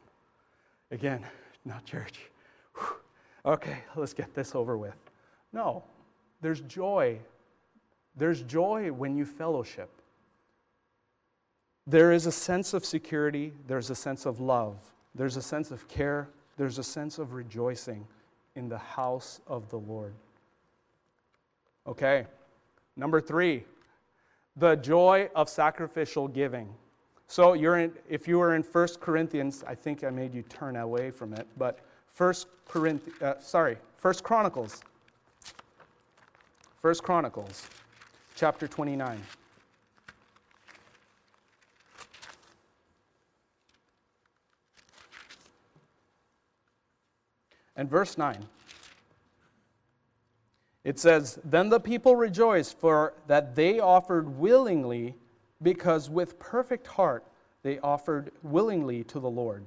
again, 0.91 1.25
not 1.63 1.86
church? 1.86 2.19
Whew. 2.75 2.95
Okay, 3.45 3.77
let's 3.95 4.13
get 4.13 4.34
this 4.34 4.53
over 4.53 4.77
with. 4.77 4.98
No, 5.53 5.84
there's 6.41 6.62
joy. 6.62 7.17
There's 8.15 8.41
joy 8.43 8.91
when 8.91 9.15
you 9.15 9.25
fellowship. 9.25 9.89
There 11.88 12.12
is 12.12 12.25
a 12.25 12.31
sense 12.31 12.74
of 12.74 12.84
security, 12.84 13.53
there's 13.67 13.91
a 13.91 13.95
sense 13.95 14.25
of 14.25 14.39
love, 14.39 14.75
there's 15.13 15.38
a 15.38 15.41
sense 15.41 15.69
of 15.69 15.88
care, 15.88 16.27
there's 16.57 16.79
a 16.79 16.84
sense 16.84 17.19
of 17.19 17.34
rejoicing 17.34 18.07
in 18.55 18.67
the 18.69 18.77
house 18.77 19.39
of 19.45 19.69
the 19.69 19.77
Lord. 19.77 20.15
Okay, 21.86 22.25
number 22.95 23.22
three, 23.22 23.63
the 24.57 24.75
joy 24.75 25.29
of 25.35 25.50
sacrificial 25.50 26.27
giving. 26.27 26.74
So 27.27 27.53
you're 27.53 27.79
in, 27.79 27.93
if 28.07 28.27
you 28.27 28.38
were 28.38 28.55
in 28.55 28.62
1 28.62 28.88
Corinthians, 29.01 29.63
I 29.67 29.75
think 29.75 30.03
I 30.03 30.09
made 30.09 30.33
you 30.33 30.43
turn 30.43 30.75
away 30.75 31.12
from 31.12 31.33
it, 31.33 31.47
but 31.57 31.79
1 32.17 32.33
Corinthians, 32.67 33.21
uh, 33.21 33.39
sorry, 33.39 33.77
1 34.01 34.13
Chronicles. 34.23 34.82
1 36.82 36.95
Chronicles, 36.95 37.67
chapter 38.36 38.67
29. 38.67 39.21
And 47.75 47.89
verse 47.89 48.17
9. 48.17 48.38
It 50.86 51.00
says, 51.00 51.39
Then 51.43 51.69
the 51.69 51.80
people 51.80 52.15
rejoiced, 52.15 52.80
for 52.80 53.13
that 53.28 53.56
they 53.56 53.80
offered 53.80 54.38
willingly, 54.38 55.15
because 55.62 56.10
with 56.10 56.39
perfect 56.39 56.88
heart 56.88 57.26
they 57.63 57.80
offered 57.80 58.32
willingly 58.43 59.04
to 59.06 59.19
the 59.19 59.30
Lord. 59.30 59.65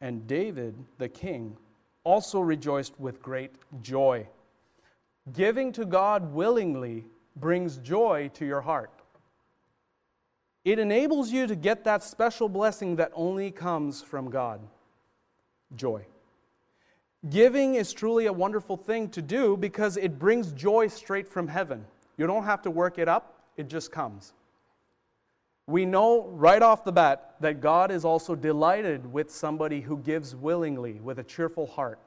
And 0.00 0.26
David, 0.26 0.76
the 0.98 1.08
king, 1.08 1.56
also 2.04 2.38
rejoiced 2.38 2.98
with 3.00 3.20
great 3.20 3.56
joy. 3.82 4.28
Giving 5.32 5.72
to 5.72 5.84
God 5.84 6.32
willingly 6.32 7.04
brings 7.34 7.78
joy 7.78 8.30
to 8.34 8.46
your 8.46 8.60
heart. 8.60 8.92
It 10.64 10.78
enables 10.78 11.32
you 11.32 11.48
to 11.48 11.56
get 11.56 11.82
that 11.84 12.04
special 12.04 12.48
blessing 12.48 12.96
that 12.96 13.10
only 13.14 13.50
comes 13.50 14.02
from 14.02 14.30
God 14.30 14.60
joy. 15.74 16.06
Giving 17.30 17.74
is 17.74 17.92
truly 17.92 18.26
a 18.26 18.32
wonderful 18.32 18.76
thing 18.76 19.08
to 19.10 19.22
do 19.22 19.56
because 19.56 19.96
it 19.96 20.18
brings 20.18 20.52
joy 20.52 20.88
straight 20.88 21.26
from 21.26 21.48
heaven. 21.48 21.84
You 22.16 22.26
don't 22.26 22.44
have 22.44 22.62
to 22.62 22.70
work 22.70 22.98
it 22.98 23.08
up, 23.08 23.40
it 23.56 23.68
just 23.68 23.90
comes. 23.90 24.32
We 25.66 25.84
know 25.84 26.26
right 26.28 26.62
off 26.62 26.84
the 26.84 26.92
bat 26.92 27.34
that 27.40 27.60
God 27.60 27.90
is 27.90 28.04
also 28.04 28.36
delighted 28.36 29.12
with 29.12 29.30
somebody 29.30 29.80
who 29.80 29.98
gives 29.98 30.36
willingly, 30.36 31.00
with 31.00 31.18
a 31.18 31.24
cheerful 31.24 31.66
heart. 31.66 31.98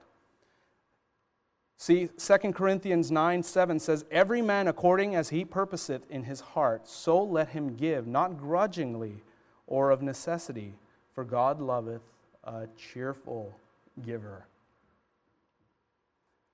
See, 1.77 2.09
2 2.17 2.37
Corinthians 2.53 3.11
9 3.11 3.43
7 3.43 3.79
says, 3.79 4.05
Every 4.11 4.41
man 4.41 4.67
according 4.67 5.15
as 5.15 5.29
he 5.29 5.43
purposeth 5.43 6.09
in 6.09 6.23
his 6.23 6.39
heart, 6.39 6.87
so 6.87 7.21
let 7.21 7.49
him 7.49 7.75
give, 7.75 8.07
not 8.07 8.37
grudgingly 8.37 9.23
or 9.67 9.91
of 9.91 10.01
necessity, 10.01 10.75
for 11.13 11.23
God 11.23 11.61
loveth 11.61 12.01
a 12.43 12.67
cheerful 12.77 13.53
giver. 14.01 14.45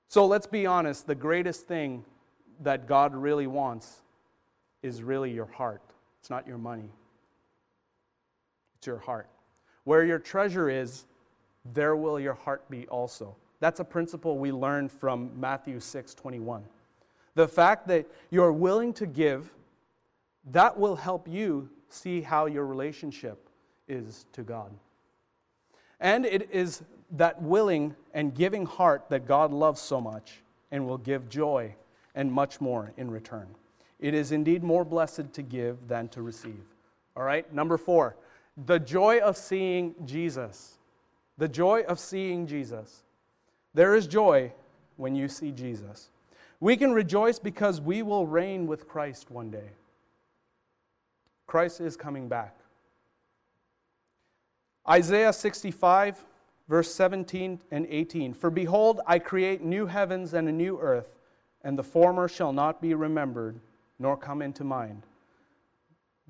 So 0.08 0.26
let's 0.26 0.48
be 0.48 0.66
honest 0.66 1.08
the 1.08 1.16
greatest 1.16 1.68
thing 1.68 2.06
that 2.62 2.88
God 2.88 3.16
really 3.16 3.48
wants 3.48 4.02
is 4.82 5.02
really 5.04 5.32
your 5.32 5.46
heart. 5.46 5.82
It's 6.20 6.30
not 6.30 6.48
your 6.48 6.58
money, 6.58 6.90
it's 8.78 8.88
your 8.88 9.00
heart. 9.00 9.28
Where 9.84 10.04
your 10.04 10.20
treasure 10.20 10.70
is, 10.70 11.06
there 11.74 11.96
will 11.96 12.20
your 12.20 12.34
heart 12.34 12.68
be 12.70 12.88
also. 12.88 13.36
That's 13.60 13.80
a 13.80 13.84
principle 13.84 14.38
we 14.38 14.52
learned 14.52 14.92
from 14.92 15.32
Matthew 15.40 15.80
6 15.80 16.14
21. 16.14 16.64
The 17.36 17.48
fact 17.48 17.88
that 17.88 18.08
you're 18.30 18.54
willing 18.54 18.94
to 18.94 19.06
give, 19.06 19.52
that 20.52 20.80
will 20.80 20.96
help 20.96 21.28
you 21.28 21.70
see 21.90 22.22
how 22.22 22.46
your 22.46 22.66
relationship 22.66 23.50
is 23.88 24.26
to 24.34 24.42
God. 24.42 24.72
And 26.00 26.26
it 26.26 26.50
is 26.52 26.84
that 27.18 27.42
willing 27.42 27.96
and 28.14 28.34
giving 28.34 28.66
heart 28.66 29.06
that 29.10 29.28
God 29.28 29.52
loves 29.52 29.82
so 29.82 30.00
much 30.02 30.42
and 30.72 30.88
will 30.88 30.98
give 30.98 31.30
joy 31.30 31.76
and 32.14 32.32
much 32.32 32.62
more 32.62 32.92
in 32.98 33.12
return. 33.12 33.48
It 34.00 34.14
is 34.14 34.32
indeed 34.32 34.64
more 34.64 34.84
blessed 34.84 35.34
to 35.34 35.42
give 35.42 35.88
than 35.88 36.08
to 36.10 36.22
receive. 36.22 36.64
All 37.16 37.24
right, 37.24 37.52
number 37.54 37.78
four, 37.78 38.16
the 38.66 38.80
joy 38.80 39.20
of 39.20 39.38
seeing 39.38 39.96
Jesus. 40.06 40.78
The 41.38 41.48
joy 41.48 41.82
of 41.82 42.00
seeing 42.00 42.48
Jesus. 42.48 43.04
There 43.74 43.96
is 43.96 44.08
joy 44.08 44.54
when 44.98 45.16
you 45.16 45.28
see 45.28 45.52
Jesus. 45.52 46.10
We 46.60 46.78
can 46.78 46.94
rejoice 46.94 47.40
because 47.40 47.82
we 47.82 48.02
will 48.02 48.26
reign 48.26 48.68
with 48.68 48.88
Christ 48.88 49.30
one 49.30 49.52
day. 49.52 49.70
Christ 51.48 51.82
is 51.82 51.98
coming 51.98 52.28
back. 52.28 52.56
Isaiah 54.88 55.34
65 55.34 56.24
verse 56.68 56.94
17 56.94 57.60
and 57.72 57.86
18 57.90 58.34
For 58.34 58.50
behold, 58.50 59.02
I 59.06 59.20
create 59.20 59.64
new 59.64 59.86
heavens 59.86 60.34
and 60.34 60.48
a 60.48 60.52
new 60.52 60.80
earth, 60.80 61.16
and 61.64 61.78
the 61.78 61.84
former 61.84 62.28
shall 62.28 62.54
not 62.54 62.82
be 62.82 62.94
remembered, 62.94 63.60
nor 64.00 64.18
come 64.18 64.42
into 64.42 64.64
mind. 64.64 65.04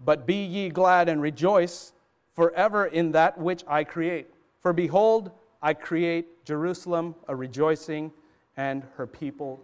But 0.04 0.26
be 0.26 0.44
ye 0.44 0.70
glad 0.70 1.10
and 1.10 1.22
rejoice 1.22 1.94
forever 2.34 2.86
in 2.86 3.12
that 3.14 3.38
which 3.38 3.64
I 3.68 3.84
create. 3.84 4.28
For 4.62 4.74
behold, 4.74 5.32
I 5.62 5.74
create 5.74 6.46
Jerusalem 6.46 7.16
a 7.28 7.36
rejoicing, 7.36 8.12
and 8.58 8.84
her 8.96 9.08
people 9.08 9.62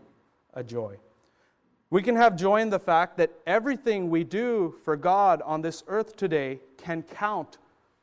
a 0.53 0.63
joy. 0.63 0.97
We 1.89 2.01
can 2.01 2.15
have 2.15 2.35
joy 2.35 2.61
in 2.61 2.69
the 2.69 2.79
fact 2.79 3.17
that 3.17 3.31
everything 3.45 4.09
we 4.09 4.23
do 4.23 4.75
for 4.83 4.95
God 4.95 5.41
on 5.43 5.61
this 5.61 5.83
earth 5.87 6.15
today 6.15 6.59
can 6.77 7.03
count 7.03 7.57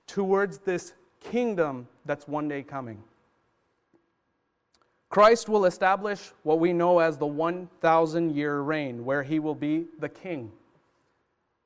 towards 0.07 0.59
this 0.59 0.93
kingdom 1.21 1.87
that's 2.05 2.27
one 2.27 2.49
day 2.49 2.63
coming. 2.63 3.03
Christ 5.09 5.49
will 5.49 5.65
establish 5.65 6.33
what 6.43 6.61
we 6.61 6.73
know 6.73 6.99
as 6.99 7.17
the 7.17 7.27
1,000 7.27 8.35
year 8.35 8.61
reign, 8.61 9.05
where 9.05 9.23
he 9.23 9.39
will 9.39 9.55
be 9.55 9.87
the 9.99 10.09
king. 10.09 10.53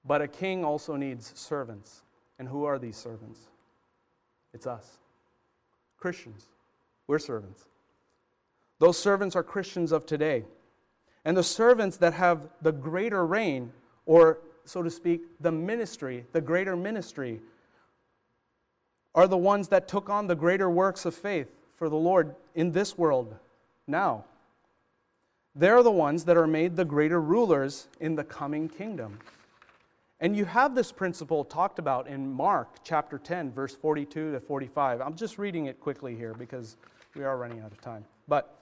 But 0.05 0.23
a 0.23 0.29
king 0.29 0.65
also 0.65 0.97
needs 0.97 1.33
servants. 1.35 2.03
And 2.39 2.49
who 2.49 2.65
are 2.65 2.79
these 2.79 2.97
servants? 2.97 3.41
It's 4.53 4.67
us. 4.67 4.99
Christians. 5.99 6.47
We're 7.07 7.19
servants. 7.19 7.67
Those 8.79 8.99
servants 8.99 9.37
are 9.37 9.43
Christians 9.43 9.93
of 9.93 10.07
today. 10.07 10.45
And 11.25 11.37
the 11.37 11.45
servants 11.45 11.97
that 11.99 12.15
have 12.15 12.49
the 12.63 12.73
greater 12.73 13.25
reign, 13.25 13.73
or 14.07 14.39
so 14.65 14.83
to 14.83 14.91
speak, 14.91 15.23
the 15.41 15.53
ministry, 15.53 16.25
the 16.33 16.41
greater 16.41 16.77
ministry, 16.77 17.41
are 19.15 19.29
the 19.29 19.37
ones 19.37 19.69
that 19.69 19.89
took 19.89 20.09
on 20.09 20.27
the 20.27 20.35
greater 20.35 20.71
works 20.71 21.05
of 21.05 21.15
faith 21.15 21.49
for 21.77 21.89
the 21.89 21.97
Lord 21.97 22.35
in 22.55 22.73
this 22.73 22.97
world 22.97 23.35
now. 23.87 24.25
They're 25.55 25.83
the 25.83 25.91
ones 25.91 26.25
that 26.25 26.37
are 26.37 26.47
made 26.47 26.77
the 26.77 26.85
greater 26.85 27.21
rulers 27.21 27.89
in 28.01 28.15
the 28.15 28.25
coming 28.25 28.69
kingdom. 28.69 29.19
And 30.19 30.37
you 30.37 30.45
have 30.45 30.75
this 30.75 30.93
principle 30.93 31.45
talked 31.45 31.79
about 31.79 32.07
in 32.07 32.33
Mark 32.33 32.77
chapter 32.85 33.19
10, 33.19 33.53
verse 33.53 33.75
42 33.75 34.33
to 34.33 34.41
45. 34.41 35.01
I'm 35.01 35.17
just 35.17 35.37
reading 35.37 35.67
it 35.67 35.81
quickly 35.81 36.15
here 36.15 36.33
because 36.33 36.77
we 37.15 37.25
are 37.25 37.37
running 37.37 37.61
out 37.61 37.73
of 37.73 37.81
time. 37.81 38.05
But 38.29 38.57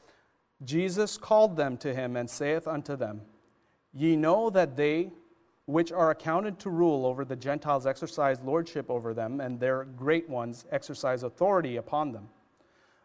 Jesus 0.65 1.17
called 1.17 1.57
them 1.57 1.77
to 1.79 1.95
him 1.95 2.17
and 2.17 2.29
saith 2.29 2.67
unto 2.67 2.97
them, 2.97 3.21
Ye 3.93 4.17
know 4.17 4.51
that 4.51 4.77
they 4.77 5.11
which 5.71 5.93
are 5.93 6.11
accounted 6.11 6.59
to 6.59 6.71
rule 6.71 7.07
over 7.07 7.25
the 7.25 7.37
Gentiles 7.37 7.87
exercise 7.87 8.41
lordship 8.43 8.91
over 8.91 9.15
them, 9.15 9.41
and 9.41 9.59
their 9.59 9.85
great 9.85 10.29
ones 10.29 10.65
exercise 10.71 11.23
authority 11.23 11.77
upon 11.77 12.13
them. 12.13 12.29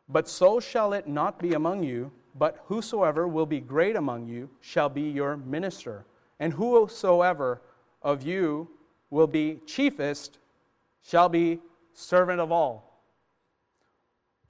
But 0.10 0.28
so 0.28 0.60
shall 0.60 0.94
it 0.94 1.08
not 1.08 1.40
be 1.40 1.54
among 1.54 1.84
you, 1.84 2.12
but 2.36 2.64
whosoever 2.66 3.28
will 3.28 3.46
be 3.46 3.60
great 3.60 3.96
among 3.96 4.28
you 4.28 4.50
shall 4.62 4.90
be 4.90 5.02
your 5.02 5.38
minister, 5.38 6.06
and 6.40 6.54
whosoever 6.54 7.62
of 8.02 8.24
you 8.24 8.70
will 9.10 9.28
be 9.28 9.60
chiefest 9.66 10.40
shall 11.02 11.30
be 11.30 11.60
servant 11.94 12.40
of 12.40 12.52
all. 12.52 13.02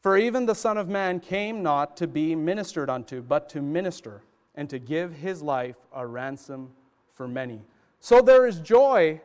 For 0.02 0.18
even 0.18 0.46
the 0.46 0.56
Son 0.56 0.78
of 0.78 0.88
Man 0.88 1.20
came 1.20 1.64
not 1.64 1.98
to 1.98 2.08
be 2.08 2.36
ministered 2.36 2.90
unto, 2.90 3.22
but 3.22 3.50
to 3.50 3.62
minister, 3.62 4.24
and 4.56 4.70
to 4.70 4.80
give 4.80 5.14
his 5.14 5.42
life 5.42 5.78
a 5.94 6.06
ransom 6.06 6.72
for 7.14 7.28
many. 7.28 7.62
So 8.06 8.22
there 8.22 8.46
is 8.46 8.60
joy 8.60 9.20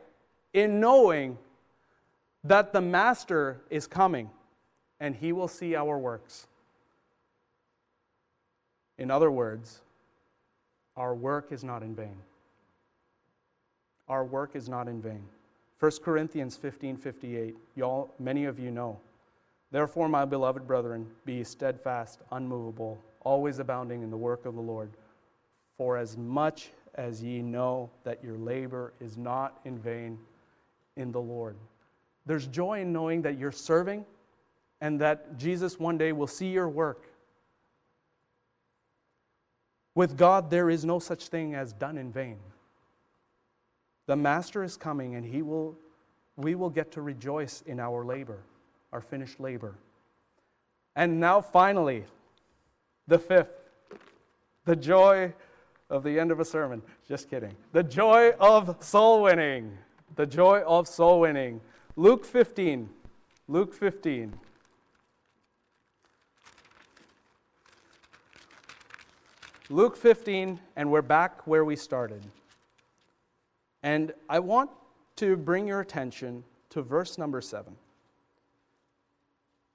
in 0.53 0.79
knowing 0.79 1.37
that 2.43 2.73
the 2.73 2.81
Master 2.81 3.61
is 3.69 3.85
coming 3.85 4.31
and 4.99 5.15
he 5.15 5.33
will 5.33 5.47
see 5.47 5.75
our 5.75 5.99
works. 5.99 6.47
In 8.97 9.11
other 9.11 9.29
words, 9.29 9.81
our 10.97 11.13
work 11.13 11.51
is 11.51 11.63
not 11.63 11.83
in 11.83 11.93
vain. 11.93 12.15
Our 14.07 14.25
work 14.25 14.55
is 14.55 14.67
not 14.67 14.87
in 14.87 14.99
vain. 14.99 15.25
1 15.79 15.91
Corinthians 16.03 16.55
15 16.55 16.97
58, 16.97 17.55
y'all, 17.75 18.11
many 18.17 18.45
of 18.45 18.57
you 18.57 18.71
know. 18.71 18.99
Therefore, 19.69 20.09
my 20.09 20.25
beloved 20.25 20.65
brethren, 20.65 21.05
be 21.23 21.43
steadfast, 21.43 22.21
unmovable, 22.31 22.97
always 23.19 23.59
abounding 23.59 24.01
in 24.01 24.09
the 24.09 24.17
work 24.17 24.47
of 24.47 24.55
the 24.55 24.61
Lord. 24.61 24.89
For 25.77 25.97
as 25.97 26.17
much 26.17 26.71
as 26.95 27.23
ye 27.23 27.41
know 27.41 27.89
that 28.03 28.23
your 28.23 28.37
labor 28.37 28.93
is 28.99 29.17
not 29.17 29.59
in 29.65 29.77
vain 29.77 30.17
in 30.97 31.11
the 31.11 31.21
Lord. 31.21 31.55
There's 32.25 32.47
joy 32.47 32.81
in 32.81 32.93
knowing 32.93 33.21
that 33.23 33.37
you're 33.37 33.51
serving 33.51 34.05
and 34.81 34.99
that 34.99 35.37
Jesus 35.37 35.79
one 35.79 35.97
day 35.97 36.11
will 36.11 36.27
see 36.27 36.47
your 36.47 36.69
work. 36.69 37.07
With 39.93 40.17
God, 40.17 40.49
there 40.49 40.69
is 40.69 40.85
no 40.85 40.99
such 40.99 41.27
thing 41.27 41.53
as 41.55 41.73
done 41.73 41.97
in 41.97 42.11
vain. 42.11 42.37
The 44.07 44.15
Master 44.15 44.63
is 44.63 44.77
coming, 44.77 45.15
and 45.15 45.25
he 45.25 45.41
will, 45.41 45.77
we 46.35 46.55
will 46.55 46.69
get 46.69 46.91
to 46.93 47.01
rejoice 47.01 47.61
in 47.65 47.79
our 47.79 48.03
labor, 48.03 48.39
our 48.91 49.01
finished 49.01 49.39
labor. 49.39 49.75
And 50.95 51.19
now, 51.19 51.41
finally, 51.41 52.05
the 53.07 53.19
fifth, 53.19 53.51
the 54.65 54.75
joy 54.75 55.33
of 55.91 56.03
the 56.03 56.19
end 56.19 56.31
of 56.31 56.39
a 56.39 56.45
sermon. 56.45 56.81
Just 57.07 57.29
kidding. 57.29 57.53
The 57.73 57.83
joy 57.83 58.31
of 58.39 58.77
soul 58.79 59.23
winning. 59.23 59.77
The 60.15 60.25
joy 60.25 60.61
of 60.61 60.87
soul 60.87 61.19
winning. 61.19 61.61
Luke 61.95 62.25
15. 62.25 62.89
Luke 63.47 63.73
15. 63.73 64.33
Luke 69.69 69.95
15, 69.95 70.59
and 70.75 70.91
we're 70.91 71.01
back 71.01 71.47
where 71.47 71.63
we 71.63 71.77
started. 71.77 72.21
And 73.83 74.13
I 74.29 74.39
want 74.39 74.69
to 75.17 75.37
bring 75.37 75.67
your 75.67 75.79
attention 75.79 76.43
to 76.71 76.81
verse 76.81 77.17
number 77.17 77.39
7. 77.39 77.73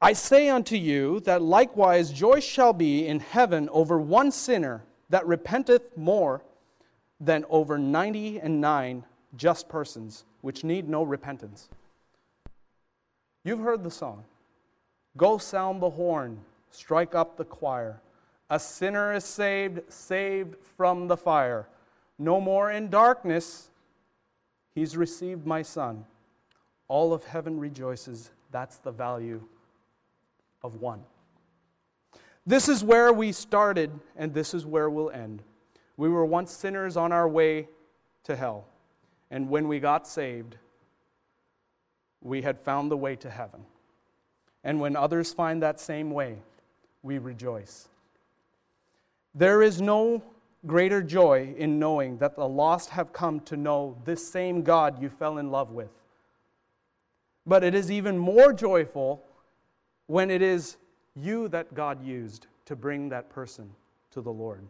I 0.03 0.13
say 0.13 0.51
unto 0.51 0.77
you 0.77 1.21
that 1.21 1.41
likewise 1.41 2.13
joy 2.13 2.41
shall 2.41 2.75
be 2.75 3.07
in 3.07 3.21
heaven 3.21 3.71
over 3.71 3.99
one 3.99 4.31
sinner 4.31 4.85
that 5.11 5.27
repenteth 5.27 5.97
more 5.97 6.43
than 7.21 7.45
over 7.49 7.79
ninety 7.79 8.39
and 8.39 8.61
nine 8.61 9.05
just 9.37 9.69
persons 9.69 10.25
which 10.41 10.65
need 10.65 10.89
no 10.89 11.03
repentance. 11.03 11.69
You've 13.45 13.61
heard 13.61 13.85
the 13.85 13.91
song 13.91 14.25
Go 15.17 15.39
sound 15.39 15.81
the 15.81 15.91
horn, 15.91 16.41
strike 16.71 17.15
up 17.15 17.37
the 17.37 17.45
choir. 17.45 18.01
A 18.51 18.61
sinner 18.61 19.13
is 19.13 19.25
saved, 19.25 19.81
saved 19.93 20.57
from 20.77 21.09
the 21.09 21.17
fire. 21.17 21.67
No 22.19 22.41
more 22.41 22.71
in 22.71 22.91
darkness, 22.91 23.71
he's 24.75 24.97
received 24.97 25.47
my 25.47 25.63
son. 25.63 26.05
All 26.89 27.13
of 27.13 27.25
heaven 27.25 27.59
rejoices. 27.59 28.31
That's 28.53 28.77
the 28.77 28.93
value 28.93 29.43
of 30.63 30.81
one. 30.81 31.03
This 32.47 32.69
is 32.69 32.85
where 32.85 33.13
we 33.13 33.33
started, 33.33 33.91
and 34.17 34.33
this 34.33 34.55
is 34.55 34.65
where 34.65 34.89
we'll 34.89 35.11
end. 35.11 35.43
We 35.97 36.09
were 36.09 36.25
once 36.25 36.53
sinners 36.53 36.97
on 36.97 37.11
our 37.11 37.29
way 37.29 37.69
to 38.25 38.37
hell, 38.37 38.67
and 39.31 39.51
when 39.51 39.67
we 39.67 39.81
got 39.81 40.07
saved, 40.07 40.57
we 42.23 42.43
had 42.43 42.61
found 42.61 42.91
the 42.91 42.97
way 42.97 43.17
to 43.17 43.31
heaven. 43.31 43.65
And 44.63 44.81
when 44.81 44.97
others 44.97 45.33
find 45.33 45.63
that 45.63 45.81
same 45.81 46.11
way, 46.11 46.39
we 47.03 47.19
rejoice. 47.19 47.89
There 49.35 49.63
is 49.63 49.81
no 49.81 50.23
greater 50.67 51.03
joy 51.03 51.55
in 51.57 51.79
knowing 51.79 52.19
that 52.19 52.37
the 52.37 52.49
lost 52.49 52.91
have 52.91 53.13
come 53.13 53.41
to 53.41 53.57
know 53.57 53.97
this 54.05 54.27
same 54.27 54.63
God 54.63 55.01
you 55.01 55.09
fell 55.09 55.39
in 55.39 55.51
love 55.51 55.71
with. 55.71 55.91
But 57.47 57.63
it 57.63 57.75
is 57.75 57.91
even 57.91 58.19
more 58.19 58.53
joyful 58.53 59.23
when 60.07 60.31
it 60.31 60.43
is 60.43 60.77
you 61.17 61.49
that 61.49 61.75
God 61.75 62.05
used 62.05 62.47
to 62.67 62.77
bring 62.77 63.09
that 63.09 63.31
person 63.31 63.71
to 64.13 64.21
the 64.21 64.33
Lord. 64.33 64.67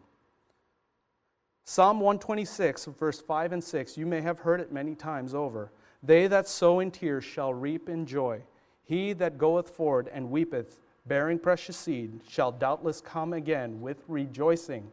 Psalm 1.65 1.99
126, 1.99 2.85
verse 2.97 3.19
5 3.19 3.51
and 3.51 3.63
6, 3.63 3.97
you 3.97 4.05
may 4.05 4.21
have 4.21 4.39
heard 4.39 4.61
it 4.61 4.71
many 4.71 4.95
times 4.95 5.33
over. 5.33 5.69
They 6.01 6.27
that 6.27 6.47
sow 6.47 6.79
in 6.79 6.91
tears 6.91 7.25
shall 7.25 7.53
reap 7.53 7.89
in 7.89 8.05
joy. 8.05 8.41
He 8.85 9.11
that 9.13 9.37
goeth 9.37 9.69
forward 9.69 10.09
and 10.13 10.31
weepeth, 10.31 10.79
bearing 11.05 11.39
precious 11.39 11.75
seed, 11.75 12.21
shall 12.27 12.53
doubtless 12.53 13.01
come 13.01 13.33
again 13.33 13.81
with 13.81 14.01
rejoicing, 14.07 14.89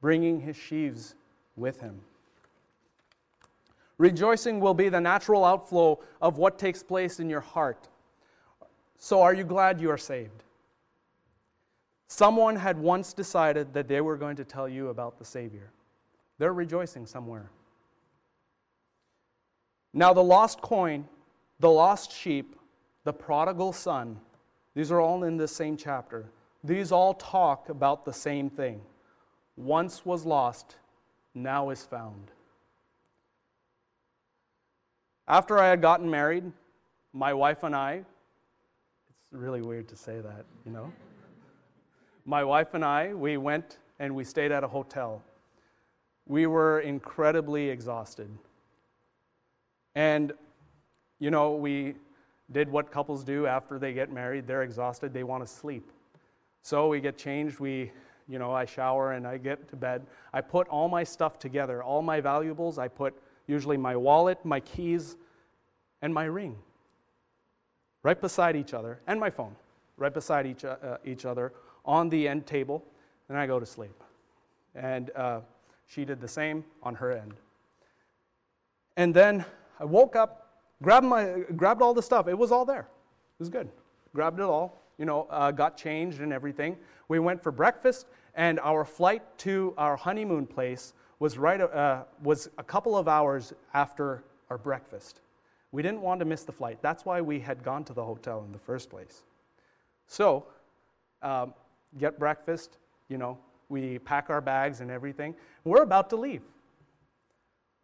bringing 0.00 0.40
his 0.40 0.56
sheaves 0.56 1.16
with 1.56 1.80
him. 1.80 2.00
Rejoicing 3.98 4.60
will 4.60 4.74
be 4.74 4.88
the 4.88 5.00
natural 5.00 5.44
outflow 5.44 5.98
of 6.20 6.38
what 6.38 6.58
takes 6.58 6.82
place 6.82 7.18
in 7.18 7.28
your 7.28 7.40
heart. 7.40 7.88
So, 8.98 9.20
are 9.22 9.34
you 9.34 9.44
glad 9.44 9.80
you 9.80 9.90
are 9.90 9.98
saved? 9.98 10.44
Someone 12.14 12.56
had 12.56 12.76
once 12.76 13.14
decided 13.14 13.72
that 13.72 13.88
they 13.88 14.02
were 14.02 14.18
going 14.18 14.36
to 14.36 14.44
tell 14.44 14.68
you 14.68 14.88
about 14.88 15.18
the 15.18 15.24
Savior. 15.24 15.72
They're 16.36 16.52
rejoicing 16.52 17.06
somewhere. 17.06 17.48
Now, 19.94 20.12
the 20.12 20.22
lost 20.22 20.60
coin, 20.60 21.08
the 21.58 21.70
lost 21.70 22.12
sheep, 22.12 22.54
the 23.04 23.14
prodigal 23.14 23.72
son, 23.72 24.20
these 24.74 24.92
are 24.92 25.00
all 25.00 25.24
in 25.24 25.38
this 25.38 25.56
same 25.56 25.74
chapter. 25.74 26.26
These 26.62 26.92
all 26.92 27.14
talk 27.14 27.70
about 27.70 28.04
the 28.04 28.12
same 28.12 28.50
thing. 28.50 28.82
Once 29.56 30.04
was 30.04 30.26
lost, 30.26 30.76
now 31.34 31.70
is 31.70 31.82
found. 31.86 32.30
After 35.26 35.58
I 35.58 35.70
had 35.70 35.80
gotten 35.80 36.10
married, 36.10 36.44
my 37.14 37.32
wife 37.32 37.62
and 37.62 37.74
I, 37.74 38.04
it's 39.08 39.32
really 39.32 39.62
weird 39.62 39.88
to 39.88 39.96
say 39.96 40.20
that, 40.20 40.44
you 40.66 40.72
know? 40.72 40.92
My 42.24 42.44
wife 42.44 42.74
and 42.74 42.84
I, 42.84 43.14
we 43.14 43.36
went 43.36 43.78
and 43.98 44.14
we 44.14 44.24
stayed 44.24 44.52
at 44.52 44.64
a 44.64 44.68
hotel. 44.68 45.22
We 46.26 46.46
were 46.46 46.80
incredibly 46.80 47.68
exhausted. 47.68 48.28
And, 49.94 50.32
you 51.18 51.30
know, 51.30 51.52
we 51.52 51.94
did 52.50 52.68
what 52.68 52.90
couples 52.90 53.24
do 53.24 53.46
after 53.46 53.78
they 53.78 53.92
get 53.92 54.12
married. 54.12 54.46
They're 54.46 54.62
exhausted, 54.62 55.12
they 55.12 55.24
want 55.24 55.46
to 55.46 55.52
sleep. 55.52 55.90
So 56.62 56.88
we 56.88 57.00
get 57.00 57.18
changed, 57.18 57.58
we, 57.58 57.90
you 58.28 58.38
know, 58.38 58.52
I 58.52 58.64
shower 58.64 59.12
and 59.12 59.26
I 59.26 59.38
get 59.38 59.68
to 59.70 59.76
bed. 59.76 60.06
I 60.32 60.40
put 60.40 60.68
all 60.68 60.88
my 60.88 61.02
stuff 61.02 61.38
together, 61.38 61.82
all 61.82 62.02
my 62.02 62.20
valuables. 62.20 62.78
I 62.78 62.88
put 62.88 63.14
usually 63.46 63.76
my 63.76 63.96
wallet, 63.96 64.44
my 64.44 64.60
keys, 64.60 65.16
and 66.02 66.14
my 66.14 66.24
ring 66.24 66.56
right 68.04 68.20
beside 68.20 68.56
each 68.56 68.74
other, 68.74 69.00
and 69.06 69.20
my 69.20 69.30
phone 69.30 69.54
right 69.96 70.12
beside 70.12 70.46
each, 70.46 70.64
uh, 70.64 70.96
each 71.04 71.24
other 71.24 71.52
on 71.84 72.08
the 72.08 72.28
end 72.28 72.46
table, 72.46 72.84
and 73.28 73.38
I 73.38 73.46
go 73.46 73.58
to 73.58 73.66
sleep. 73.66 74.02
And 74.74 75.10
uh, 75.16 75.40
she 75.86 76.04
did 76.04 76.20
the 76.20 76.28
same 76.28 76.64
on 76.82 76.94
her 76.94 77.12
end. 77.12 77.34
And 78.96 79.14
then 79.14 79.44
I 79.80 79.84
woke 79.84 80.16
up, 80.16 80.60
grabbed, 80.82 81.06
my, 81.06 81.40
grabbed 81.56 81.82
all 81.82 81.94
the 81.94 82.02
stuff. 82.02 82.28
It 82.28 82.36
was 82.36 82.52
all 82.52 82.64
there. 82.64 82.80
It 82.80 83.40
was 83.40 83.48
good. 83.48 83.68
Grabbed 84.14 84.38
it 84.38 84.44
all, 84.44 84.82
you 84.98 85.04
know, 85.04 85.26
uh, 85.30 85.50
got 85.50 85.76
changed 85.76 86.20
and 86.20 86.32
everything. 86.32 86.76
We 87.08 87.18
went 87.18 87.42
for 87.42 87.50
breakfast, 87.50 88.06
and 88.34 88.60
our 88.60 88.84
flight 88.84 89.22
to 89.38 89.74
our 89.76 89.96
honeymoon 89.96 90.46
place 90.46 90.94
was, 91.18 91.38
right, 91.38 91.60
uh, 91.60 92.04
was 92.22 92.48
a 92.58 92.62
couple 92.62 92.96
of 92.96 93.08
hours 93.08 93.52
after 93.74 94.24
our 94.50 94.58
breakfast. 94.58 95.20
We 95.70 95.82
didn't 95.82 96.02
want 96.02 96.20
to 96.20 96.26
miss 96.26 96.44
the 96.44 96.52
flight. 96.52 96.78
That's 96.82 97.04
why 97.04 97.20
we 97.20 97.40
had 97.40 97.62
gone 97.62 97.84
to 97.84 97.94
the 97.94 98.04
hotel 98.04 98.44
in 98.44 98.52
the 98.52 98.58
first 98.58 98.90
place. 98.90 99.22
So, 100.06 100.46
um, 101.22 101.54
get 101.98 102.18
breakfast, 102.18 102.78
you 103.08 103.18
know, 103.18 103.38
we 103.68 103.98
pack 104.00 104.30
our 104.30 104.40
bags 104.40 104.80
and 104.80 104.90
everything. 104.90 105.34
We're 105.64 105.82
about 105.82 106.10
to 106.10 106.16
leave. 106.16 106.42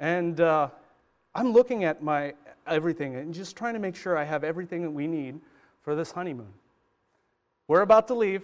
And 0.00 0.40
uh, 0.40 0.68
I'm 1.34 1.52
looking 1.52 1.84
at 1.84 2.02
my 2.02 2.34
everything 2.66 3.16
and 3.16 3.32
just 3.32 3.56
trying 3.56 3.74
to 3.74 3.80
make 3.80 3.96
sure 3.96 4.16
I 4.16 4.24
have 4.24 4.44
everything 4.44 4.82
that 4.82 4.90
we 4.90 5.06
need 5.06 5.40
for 5.82 5.94
this 5.94 6.12
honeymoon. 6.12 6.52
We're 7.66 7.82
about 7.82 8.08
to 8.08 8.14
leave, 8.14 8.42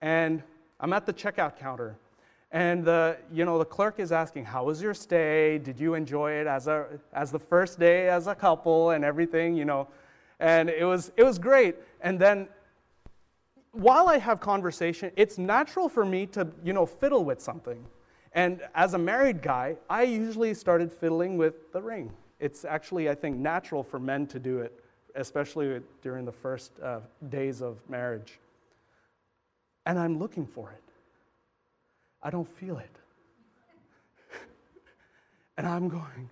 and 0.00 0.42
I'm 0.80 0.92
at 0.92 1.06
the 1.06 1.12
checkout 1.12 1.56
counter. 1.56 1.96
And 2.50 2.84
the, 2.84 3.16
you 3.32 3.46
know, 3.46 3.58
the 3.58 3.64
clerk 3.64 3.98
is 3.98 4.12
asking, 4.12 4.44
How 4.44 4.64
was 4.64 4.82
your 4.82 4.92
stay? 4.92 5.58
Did 5.58 5.80
you 5.80 5.94
enjoy 5.94 6.32
it 6.32 6.46
as, 6.46 6.66
a, 6.66 6.86
as 7.14 7.30
the 7.30 7.38
first 7.38 7.78
day 7.78 8.08
as 8.08 8.26
a 8.26 8.34
couple 8.34 8.90
and 8.90 9.04
everything, 9.04 9.56
you 9.56 9.64
know? 9.64 9.88
And 10.38 10.68
it 10.68 10.84
was, 10.84 11.12
it 11.16 11.24
was 11.24 11.38
great. 11.38 11.76
And 12.02 12.18
then 12.18 12.48
while 13.72 14.08
I 14.08 14.18
have 14.18 14.40
conversation, 14.40 15.10
it's 15.16 15.38
natural 15.38 15.88
for 15.88 16.04
me 16.04 16.26
to, 16.26 16.46
you 16.62 16.72
know, 16.72 16.86
fiddle 16.86 17.24
with 17.24 17.40
something. 17.40 17.84
And 18.34 18.62
as 18.74 18.94
a 18.94 18.98
married 18.98 19.42
guy, 19.42 19.76
I 19.90 20.02
usually 20.04 20.54
started 20.54 20.92
fiddling 20.92 21.36
with 21.36 21.72
the 21.72 21.82
ring. 21.82 22.12
It's 22.38 22.64
actually, 22.64 23.08
I 23.08 23.14
think, 23.14 23.36
natural 23.36 23.82
for 23.82 23.98
men 23.98 24.26
to 24.28 24.38
do 24.38 24.60
it, 24.60 24.78
especially 25.14 25.80
during 26.02 26.24
the 26.24 26.32
first 26.32 26.72
uh, 26.80 27.00
days 27.28 27.62
of 27.62 27.78
marriage. 27.88 28.38
And 29.86 29.98
I'm 29.98 30.18
looking 30.18 30.46
for 30.46 30.70
it. 30.70 30.82
I 32.22 32.30
don't 32.30 32.48
feel 32.48 32.78
it. 32.78 32.96
and 35.56 35.66
I'm 35.66 35.88
going, 35.88 36.30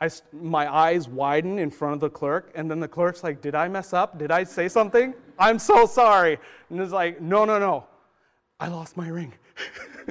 I, 0.00 0.10
my 0.32 0.72
eyes 0.72 1.08
widen 1.08 1.58
in 1.58 1.70
front 1.70 1.94
of 1.94 2.00
the 2.00 2.10
clerk, 2.10 2.52
and 2.54 2.70
then 2.70 2.80
the 2.80 2.88
clerk's 2.88 3.24
like, 3.24 3.40
Did 3.40 3.54
I 3.54 3.68
mess 3.68 3.92
up? 3.92 4.18
Did 4.18 4.30
I 4.30 4.44
say 4.44 4.68
something? 4.68 5.14
I'm 5.38 5.58
so 5.58 5.86
sorry. 5.86 6.38
And 6.68 6.80
it's 6.80 6.92
like, 6.92 7.20
No, 7.20 7.44
no, 7.44 7.58
no. 7.58 7.86
I 8.60 8.68
lost 8.68 8.96
my 8.96 9.08
ring. 9.08 9.32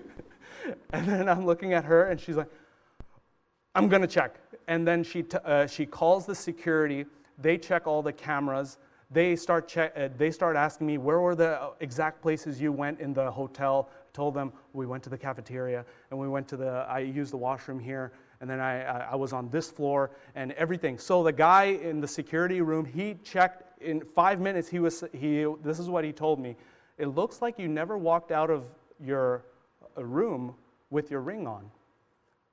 and 0.91 1.07
then 1.07 1.29
I'm 1.29 1.45
looking 1.45 1.73
at 1.73 1.85
her, 1.85 2.05
and 2.05 2.19
she's 2.19 2.35
like, 2.35 2.49
I'm 3.75 3.87
going 3.87 4.01
to 4.01 4.07
check. 4.07 4.39
And 4.67 4.87
then 4.87 5.03
she, 5.03 5.23
t- 5.23 5.37
uh, 5.43 5.67
she 5.67 5.85
calls 5.85 6.25
the 6.25 6.35
security. 6.35 7.05
They 7.39 7.57
check 7.57 7.85
all 7.85 8.01
the 8.01 8.13
cameras. 8.13 8.77
They 9.11 9.35
start, 9.35 9.67
check, 9.67 9.93
uh, 9.95 10.09
they 10.17 10.31
start 10.31 10.55
asking 10.55 10.87
me, 10.87 10.97
Where 10.97 11.19
were 11.19 11.35
the 11.35 11.71
exact 11.79 12.21
places 12.23 12.59
you 12.59 12.71
went 12.71 12.99
in 12.99 13.13
the 13.13 13.29
hotel? 13.29 13.89
I 13.91 14.09
told 14.13 14.33
them 14.33 14.51
we 14.73 14.87
went 14.87 15.03
to 15.03 15.09
the 15.11 15.17
cafeteria, 15.17 15.85
and 16.09 16.19
we 16.19 16.27
went 16.27 16.47
to 16.47 16.57
the, 16.57 16.85
I 16.89 16.99
used 16.99 17.33
the 17.33 17.37
washroom 17.37 17.79
here 17.79 18.13
and 18.41 18.49
then 18.49 18.59
I, 18.59 18.81
I 19.11 19.15
was 19.15 19.33
on 19.33 19.49
this 19.49 19.69
floor 19.69 20.11
and 20.35 20.51
everything. 20.53 20.97
So 20.97 21.23
the 21.23 21.31
guy 21.31 21.65
in 21.65 22.01
the 22.01 22.07
security 22.07 22.61
room, 22.61 22.85
he 22.85 23.15
checked 23.23 23.81
in 23.81 24.01
five 24.01 24.39
minutes. 24.39 24.67
He 24.67 24.79
was 24.79 25.03
he. 25.13 25.45
This 25.63 25.79
is 25.79 25.89
what 25.89 26.03
he 26.03 26.11
told 26.11 26.39
me. 26.39 26.55
It 26.97 27.07
looks 27.07 27.41
like 27.41 27.59
you 27.59 27.67
never 27.67 27.97
walked 27.97 28.31
out 28.31 28.49
of 28.49 28.65
your 29.03 29.45
uh, 29.97 30.05
room 30.05 30.55
with 30.89 31.11
your 31.11 31.21
ring 31.21 31.47
on. 31.47 31.69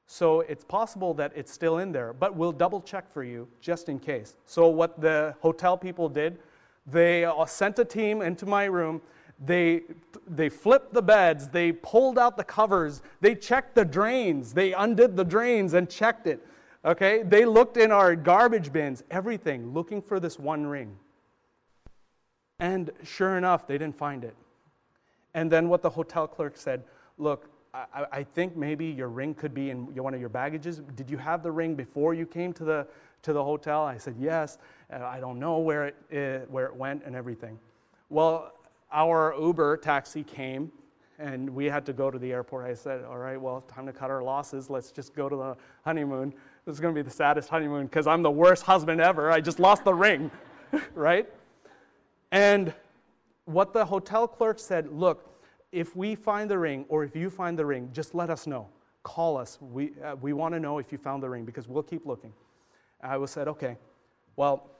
So 0.06 0.40
it's 0.40 0.64
possible 0.64 1.14
that 1.14 1.32
it's 1.34 1.52
still 1.52 1.78
in 1.78 1.92
there, 1.92 2.12
but 2.12 2.36
we'll 2.36 2.52
double 2.52 2.80
check 2.80 3.10
for 3.10 3.22
you 3.22 3.48
just 3.60 3.88
in 3.88 3.98
case. 3.98 4.36
So 4.46 4.68
what 4.68 5.00
the 5.00 5.34
hotel 5.40 5.76
people 5.76 6.08
did, 6.08 6.38
they 6.86 7.24
uh, 7.24 7.46
sent 7.46 7.78
a 7.78 7.84
team 7.84 8.20
into 8.20 8.44
my 8.44 8.64
room 8.64 9.00
they, 9.44 9.82
they 10.26 10.48
flipped 10.48 10.94
the 10.94 11.02
beds, 11.02 11.48
they 11.48 11.72
pulled 11.72 12.18
out 12.18 12.36
the 12.36 12.44
covers, 12.44 13.02
they 13.20 13.34
checked 13.34 13.74
the 13.74 13.84
drains, 13.84 14.54
they 14.54 14.72
undid 14.72 15.16
the 15.16 15.24
drains 15.24 15.74
and 15.74 15.90
checked 15.90 16.26
it. 16.26 16.46
Okay? 16.84 17.22
They 17.22 17.44
looked 17.44 17.76
in 17.76 17.90
our 17.90 18.14
garbage 18.14 18.72
bins, 18.72 19.02
everything, 19.10 19.72
looking 19.72 20.00
for 20.00 20.20
this 20.20 20.38
one 20.38 20.66
ring. 20.66 20.96
And 22.58 22.90
sure 23.02 23.36
enough, 23.36 23.66
they 23.66 23.78
didn't 23.78 23.96
find 23.96 24.24
it. 24.24 24.36
And 25.34 25.50
then 25.50 25.68
what 25.68 25.82
the 25.82 25.90
hotel 25.90 26.26
clerk 26.28 26.56
said 26.56 26.84
look, 27.18 27.50
I, 27.74 28.06
I, 28.10 28.22
think 28.22 28.56
maybe 28.56 28.86
your 28.86 29.08
ring 29.08 29.34
could 29.34 29.54
be 29.54 29.70
in 29.70 29.94
one 29.94 30.12
of 30.14 30.20
your 30.20 30.28
baggages. 30.28 30.80
Did 30.94 31.08
you 31.10 31.18
have 31.18 31.42
the 31.42 31.50
ring 31.50 31.74
before 31.74 32.14
you 32.14 32.26
came 32.26 32.52
to 32.54 32.64
the, 32.64 32.86
to 33.22 33.32
the 33.32 33.42
hotel? 33.42 33.82
I 33.82 33.96
said, 33.96 34.16
yes. 34.18 34.58
I 34.90 35.20
don't 35.20 35.38
know 35.38 35.58
where 35.58 35.86
it, 35.86 35.96
uh, 36.12 36.46
where 36.50 36.66
it 36.66 36.74
went 36.74 37.02
and 37.04 37.14
everything. 37.16 37.58
Well, 38.10 38.52
our 38.92 39.34
Uber 39.38 39.78
taxi 39.78 40.22
came 40.22 40.70
and 41.18 41.48
we 41.50 41.66
had 41.66 41.86
to 41.86 41.92
go 41.92 42.10
to 42.10 42.18
the 42.18 42.32
airport. 42.32 42.66
I 42.66 42.74
said, 42.74 43.04
All 43.04 43.18
right, 43.18 43.40
well, 43.40 43.62
time 43.62 43.86
to 43.86 43.92
cut 43.92 44.10
our 44.10 44.22
losses. 44.22 44.68
Let's 44.68 44.90
just 44.90 45.14
go 45.14 45.28
to 45.28 45.36
the 45.36 45.56
honeymoon. 45.84 46.34
This 46.64 46.74
is 46.74 46.80
going 46.80 46.94
to 46.94 46.98
be 46.98 47.04
the 47.04 47.14
saddest 47.14 47.48
honeymoon 47.48 47.86
because 47.86 48.06
I'm 48.06 48.22
the 48.22 48.30
worst 48.30 48.64
husband 48.64 49.00
ever. 49.00 49.30
I 49.30 49.40
just 49.40 49.60
lost 49.60 49.84
the 49.84 49.94
ring, 49.94 50.30
right? 50.94 51.28
And 52.30 52.72
what 53.44 53.72
the 53.72 53.84
hotel 53.84 54.26
clerk 54.26 54.58
said 54.58 54.88
look, 54.92 55.28
if 55.70 55.96
we 55.96 56.14
find 56.14 56.50
the 56.50 56.58
ring 56.58 56.84
or 56.88 57.04
if 57.04 57.16
you 57.16 57.30
find 57.30 57.58
the 57.58 57.66
ring, 57.66 57.90
just 57.92 58.14
let 58.14 58.30
us 58.30 58.46
know. 58.46 58.68
Call 59.02 59.36
us. 59.36 59.58
We, 59.60 59.92
uh, 60.04 60.16
we 60.20 60.32
want 60.32 60.54
to 60.54 60.60
know 60.60 60.78
if 60.78 60.92
you 60.92 60.98
found 60.98 61.22
the 61.22 61.28
ring 61.28 61.44
because 61.44 61.68
we'll 61.68 61.82
keep 61.82 62.06
looking. 62.06 62.32
I 63.02 63.16
was 63.16 63.30
said, 63.30 63.48
okay. 63.48 63.76
Well, 64.36 64.70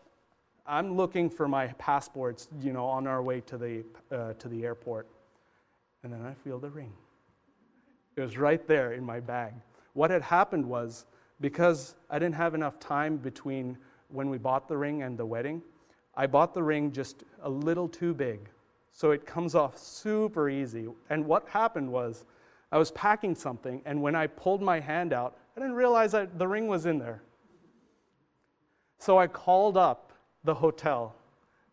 I'm 0.66 0.96
looking 0.96 1.29
for 1.29 1.48
my 1.48 1.68
passports, 1.79 2.48
you 2.61 2.72
know, 2.72 2.85
on 2.87 3.07
our 3.07 3.22
way 3.22 3.40
to 3.42 3.59
the, 3.59 3.85
uh, 4.11 4.35
to 4.35 4.48
the 4.48 4.64
airport. 4.64 5.09
And 6.03 6.12
then 6.12 6.25
I 6.25 6.35
feel 6.35 6.59
the 6.59 6.70
ring. 6.70 6.92
It 8.16 8.20
was 8.20 8.37
right 8.37 8.66
there 8.66 8.92
in 8.92 9.05
my 9.05 9.20
bag. 9.20 9.55
What 9.94 10.11
had 10.11 10.22
happened 10.22 10.66
was 10.66 11.07
because 11.40 11.94
I 12.09 12.18
didn't 12.18 12.37
have 12.37 12.55
enough 12.55 12.79
time 12.79 13.16
between 13.16 13.77
when 14.09 14.31
we 14.31 14.38
bought 14.38 14.68
the 14.68 14.77
ring 14.77 15.03
and 15.03 15.18
the 15.18 15.27
wedding, 15.27 15.62
I 16.14 16.27
bought 16.27 16.55
the 16.55 16.62
ring 16.62 16.92
just 16.92 17.25
a 17.42 17.48
little 17.48 17.88
too 17.88 18.14
big. 18.14 18.48
So 18.92 19.11
it 19.11 19.27
comes 19.27 19.55
off 19.55 19.79
super 19.79 20.48
easy. 20.48 20.87
And 21.09 21.27
what 21.27 21.48
happened 21.48 21.90
was 21.90 22.25
I 22.70 22.79
was 22.79 22.90
packing 22.92 23.35
something, 23.35 23.83
and 23.85 24.01
when 24.03 24.14
I 24.14 24.27
pulled 24.27 24.62
my 24.62 24.81
hand 24.81 25.12
out, 25.12 25.37
I 25.57 25.61
didn't 25.61 25.75
realize 25.75 26.12
that 26.12 26.38
the 26.38 26.46
ring 26.46 26.66
was 26.66 26.87
in 26.87 26.98
there. 26.98 27.22
So 28.98 29.18
I 29.18 29.27
called 29.27 29.77
up 29.77 30.12
the 30.44 30.55
hotel. 30.55 31.14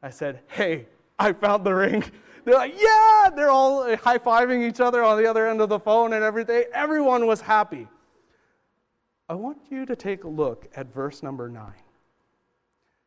I 0.02 0.10
said, 0.10 0.42
Hey, 0.48 0.88
I 1.18 1.34
found 1.34 1.66
the 1.66 1.74
ring. 1.74 2.04
They're 2.46 2.56
like, 2.56 2.76
Yeah! 2.80 3.30
They're 3.36 3.52
all 3.52 3.84
uh, 3.84 3.98
high 3.98 4.18
fiving 4.18 4.68
each 4.68 4.80
other 4.80 5.04
on 5.04 5.18
the 5.18 5.28
other 5.28 5.48
end 5.48 5.62
of 5.62 5.70
the 5.70 5.80
phone 5.80 6.14
and 6.14 6.24
everything. 6.24 6.64
Everyone 6.74 7.28
was 7.28 7.42
happy. 7.42 7.88
I 9.28 9.36
want 9.36 9.60
you 9.70 9.86
to 9.86 9.96
take 9.96 10.24
a 10.24 10.28
look 10.28 10.68
at 10.76 10.92
verse 10.92 11.22
number 11.22 11.50
9. 11.50 11.72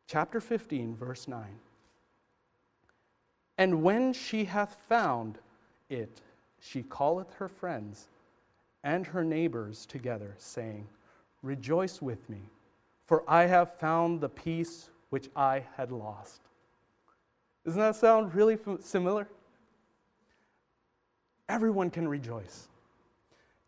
Chapter 0.07 0.39
15, 0.39 0.95
verse 0.95 1.27
9. 1.27 1.43
And 3.57 3.83
when 3.83 4.13
she 4.13 4.45
hath 4.45 4.75
found 4.87 5.37
it, 5.89 6.21
she 6.59 6.83
calleth 6.83 7.33
her 7.33 7.49
friends 7.49 8.07
and 8.83 9.05
her 9.07 9.23
neighbors 9.23 9.85
together, 9.85 10.35
saying, 10.37 10.87
Rejoice 11.41 12.01
with 12.01 12.29
me, 12.29 12.41
for 13.05 13.23
I 13.27 13.43
have 13.43 13.77
found 13.77 14.21
the 14.21 14.29
piece 14.29 14.89
which 15.13 15.29
I 15.35 15.63
had 15.77 15.91
lost. 15.91 16.41
Doesn't 17.63 17.79
that 17.79 17.95
sound 17.95 18.33
really 18.33 18.57
similar? 18.79 19.27
Everyone 21.47 21.91
can 21.91 22.07
rejoice. 22.07 22.67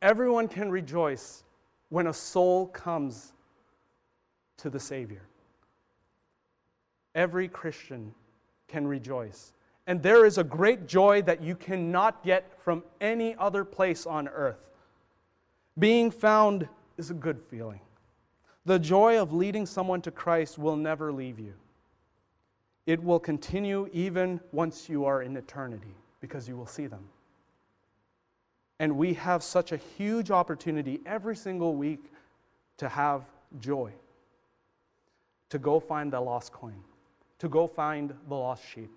Everyone 0.02 0.48
can 0.48 0.72
rejoice 0.72 1.44
when 1.90 2.08
a 2.08 2.14
soul 2.14 2.66
comes 2.70 3.34
to 4.58 4.72
the 4.72 4.80
Savior. 4.80 5.22
Every 7.14 7.48
Christian 7.48 8.16
can 8.68 8.88
rejoice. 8.88 9.54
And 9.86 10.02
there 10.02 10.26
is 10.26 10.40
a 10.40 10.44
great 10.44 10.88
joy 10.88 11.22
that 11.22 11.44
you 11.44 11.56
cannot 11.56 12.24
get 12.24 12.60
from 12.60 12.84
any 13.00 13.36
other 13.36 13.64
place 13.64 14.08
on 14.08 14.28
earth. 14.30 14.72
Being 15.78 16.10
found 16.10 16.68
is 16.98 17.12
a 17.12 17.14
good 17.14 17.40
feeling. 17.40 17.82
The 18.66 18.80
joy 18.80 19.22
of 19.22 19.34
leading 19.34 19.66
someone 19.66 20.02
to 20.02 20.12
Christ 20.12 20.58
will 20.58 20.76
never 20.76 21.14
leave 21.14 21.40
you. 21.40 21.54
It 22.86 23.04
will 23.04 23.20
continue 23.20 23.90
even 23.94 24.40
once 24.52 24.90
you 24.90 25.06
are 25.06 25.22
in 25.22 25.38
eternity 25.38 25.96
because 26.20 26.48
you 26.48 26.58
will 26.58 26.66
see 26.66 26.88
them. 26.88 27.08
And 28.80 28.98
we 28.98 29.14
have 29.14 29.44
such 29.44 29.72
a 29.72 29.78
huge 29.78 30.32
opportunity 30.32 31.00
every 31.06 31.36
single 31.36 31.76
week 31.76 32.12
to 32.78 32.90
have 32.90 33.24
joy. 33.60 33.92
to 35.50 35.60
go 35.60 35.80
find 35.80 36.12
the 36.12 36.20
lost 36.20 36.52
coin, 36.52 36.84
to 37.40 37.48
go 37.48 37.68
find 37.68 38.14
the 38.28 38.36
lost 38.36 38.64
sheep, 38.68 38.92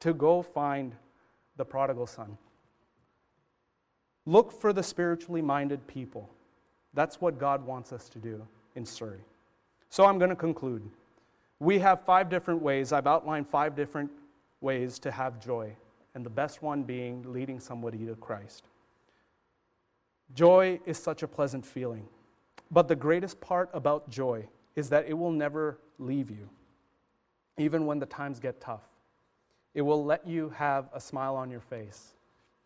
to 0.00 0.14
go 0.14 0.40
find 0.42 0.94
the 1.56 1.64
prodigal 1.64 2.06
son. 2.06 2.38
Look 4.24 4.52
for 4.52 4.72
the 4.72 4.82
spiritually 4.82 5.42
minded 5.42 5.86
people. 5.86 6.30
That's 6.94 7.20
what 7.20 7.38
God 7.38 7.66
wants 7.66 7.92
us 7.92 8.08
to 8.10 8.18
do 8.18 8.46
in 8.76 8.84
Surrey. 8.84 9.20
So 9.88 10.04
I'm 10.04 10.18
going 10.18 10.30
to 10.30 10.36
conclude. 10.36 10.88
We 11.58 11.78
have 11.80 12.04
five 12.04 12.28
different 12.28 12.62
ways. 12.62 12.92
I've 12.92 13.06
outlined 13.06 13.48
five 13.48 13.74
different 13.74 14.10
ways 14.60 14.98
to 15.00 15.10
have 15.10 15.40
joy, 15.40 15.74
and 16.14 16.24
the 16.24 16.30
best 16.30 16.62
one 16.62 16.82
being 16.82 17.32
leading 17.32 17.60
somebody 17.60 17.98
to 18.06 18.14
Christ. 18.16 18.64
Joy 20.34 20.80
is 20.86 20.98
such 20.98 21.22
a 21.22 21.28
pleasant 21.28 21.66
feeling, 21.66 22.06
but 22.70 22.88
the 22.88 22.96
greatest 22.96 23.40
part 23.40 23.68
about 23.72 24.08
joy 24.10 24.46
is 24.76 24.88
that 24.90 25.06
it 25.08 25.14
will 25.14 25.32
never 25.32 25.78
leave 25.98 26.30
you, 26.30 26.48
even 27.58 27.84
when 27.84 27.98
the 27.98 28.06
times 28.06 28.38
get 28.38 28.60
tough. 28.60 28.84
It 29.74 29.82
will 29.82 30.04
let 30.04 30.26
you 30.26 30.50
have 30.50 30.88
a 30.92 31.00
smile 31.00 31.36
on 31.36 31.50
your 31.50 31.60
face, 31.60 32.14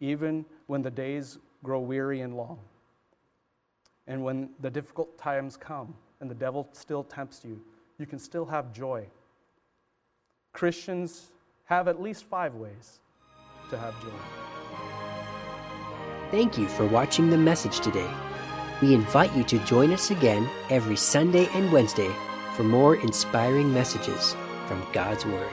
even 0.00 0.44
when 0.66 0.82
the 0.82 0.90
days 0.90 1.38
grow 1.62 1.80
weary 1.80 2.20
and 2.20 2.36
long. 2.36 2.58
And 4.06 4.22
when 4.22 4.50
the 4.60 4.70
difficult 4.70 5.16
times 5.18 5.56
come 5.56 5.94
and 6.20 6.30
the 6.30 6.34
devil 6.34 6.68
still 6.72 7.04
tempts 7.04 7.42
you, 7.44 7.60
you 7.98 8.06
can 8.06 8.18
still 8.18 8.44
have 8.44 8.72
joy. 8.72 9.06
Christians 10.52 11.32
have 11.64 11.88
at 11.88 12.00
least 12.00 12.24
five 12.24 12.54
ways 12.54 13.00
to 13.70 13.78
have 13.78 13.94
joy. 14.02 14.10
Thank 16.30 16.58
you 16.58 16.68
for 16.68 16.86
watching 16.86 17.30
the 17.30 17.38
message 17.38 17.80
today. 17.80 18.10
We 18.82 18.92
invite 18.92 19.34
you 19.36 19.44
to 19.44 19.58
join 19.60 19.92
us 19.92 20.10
again 20.10 20.48
every 20.68 20.96
Sunday 20.96 21.48
and 21.54 21.72
Wednesday 21.72 22.10
for 22.56 22.64
more 22.64 22.96
inspiring 22.96 23.72
messages 23.72 24.34
from 24.66 24.84
God's 24.92 25.24
Word. 25.24 25.50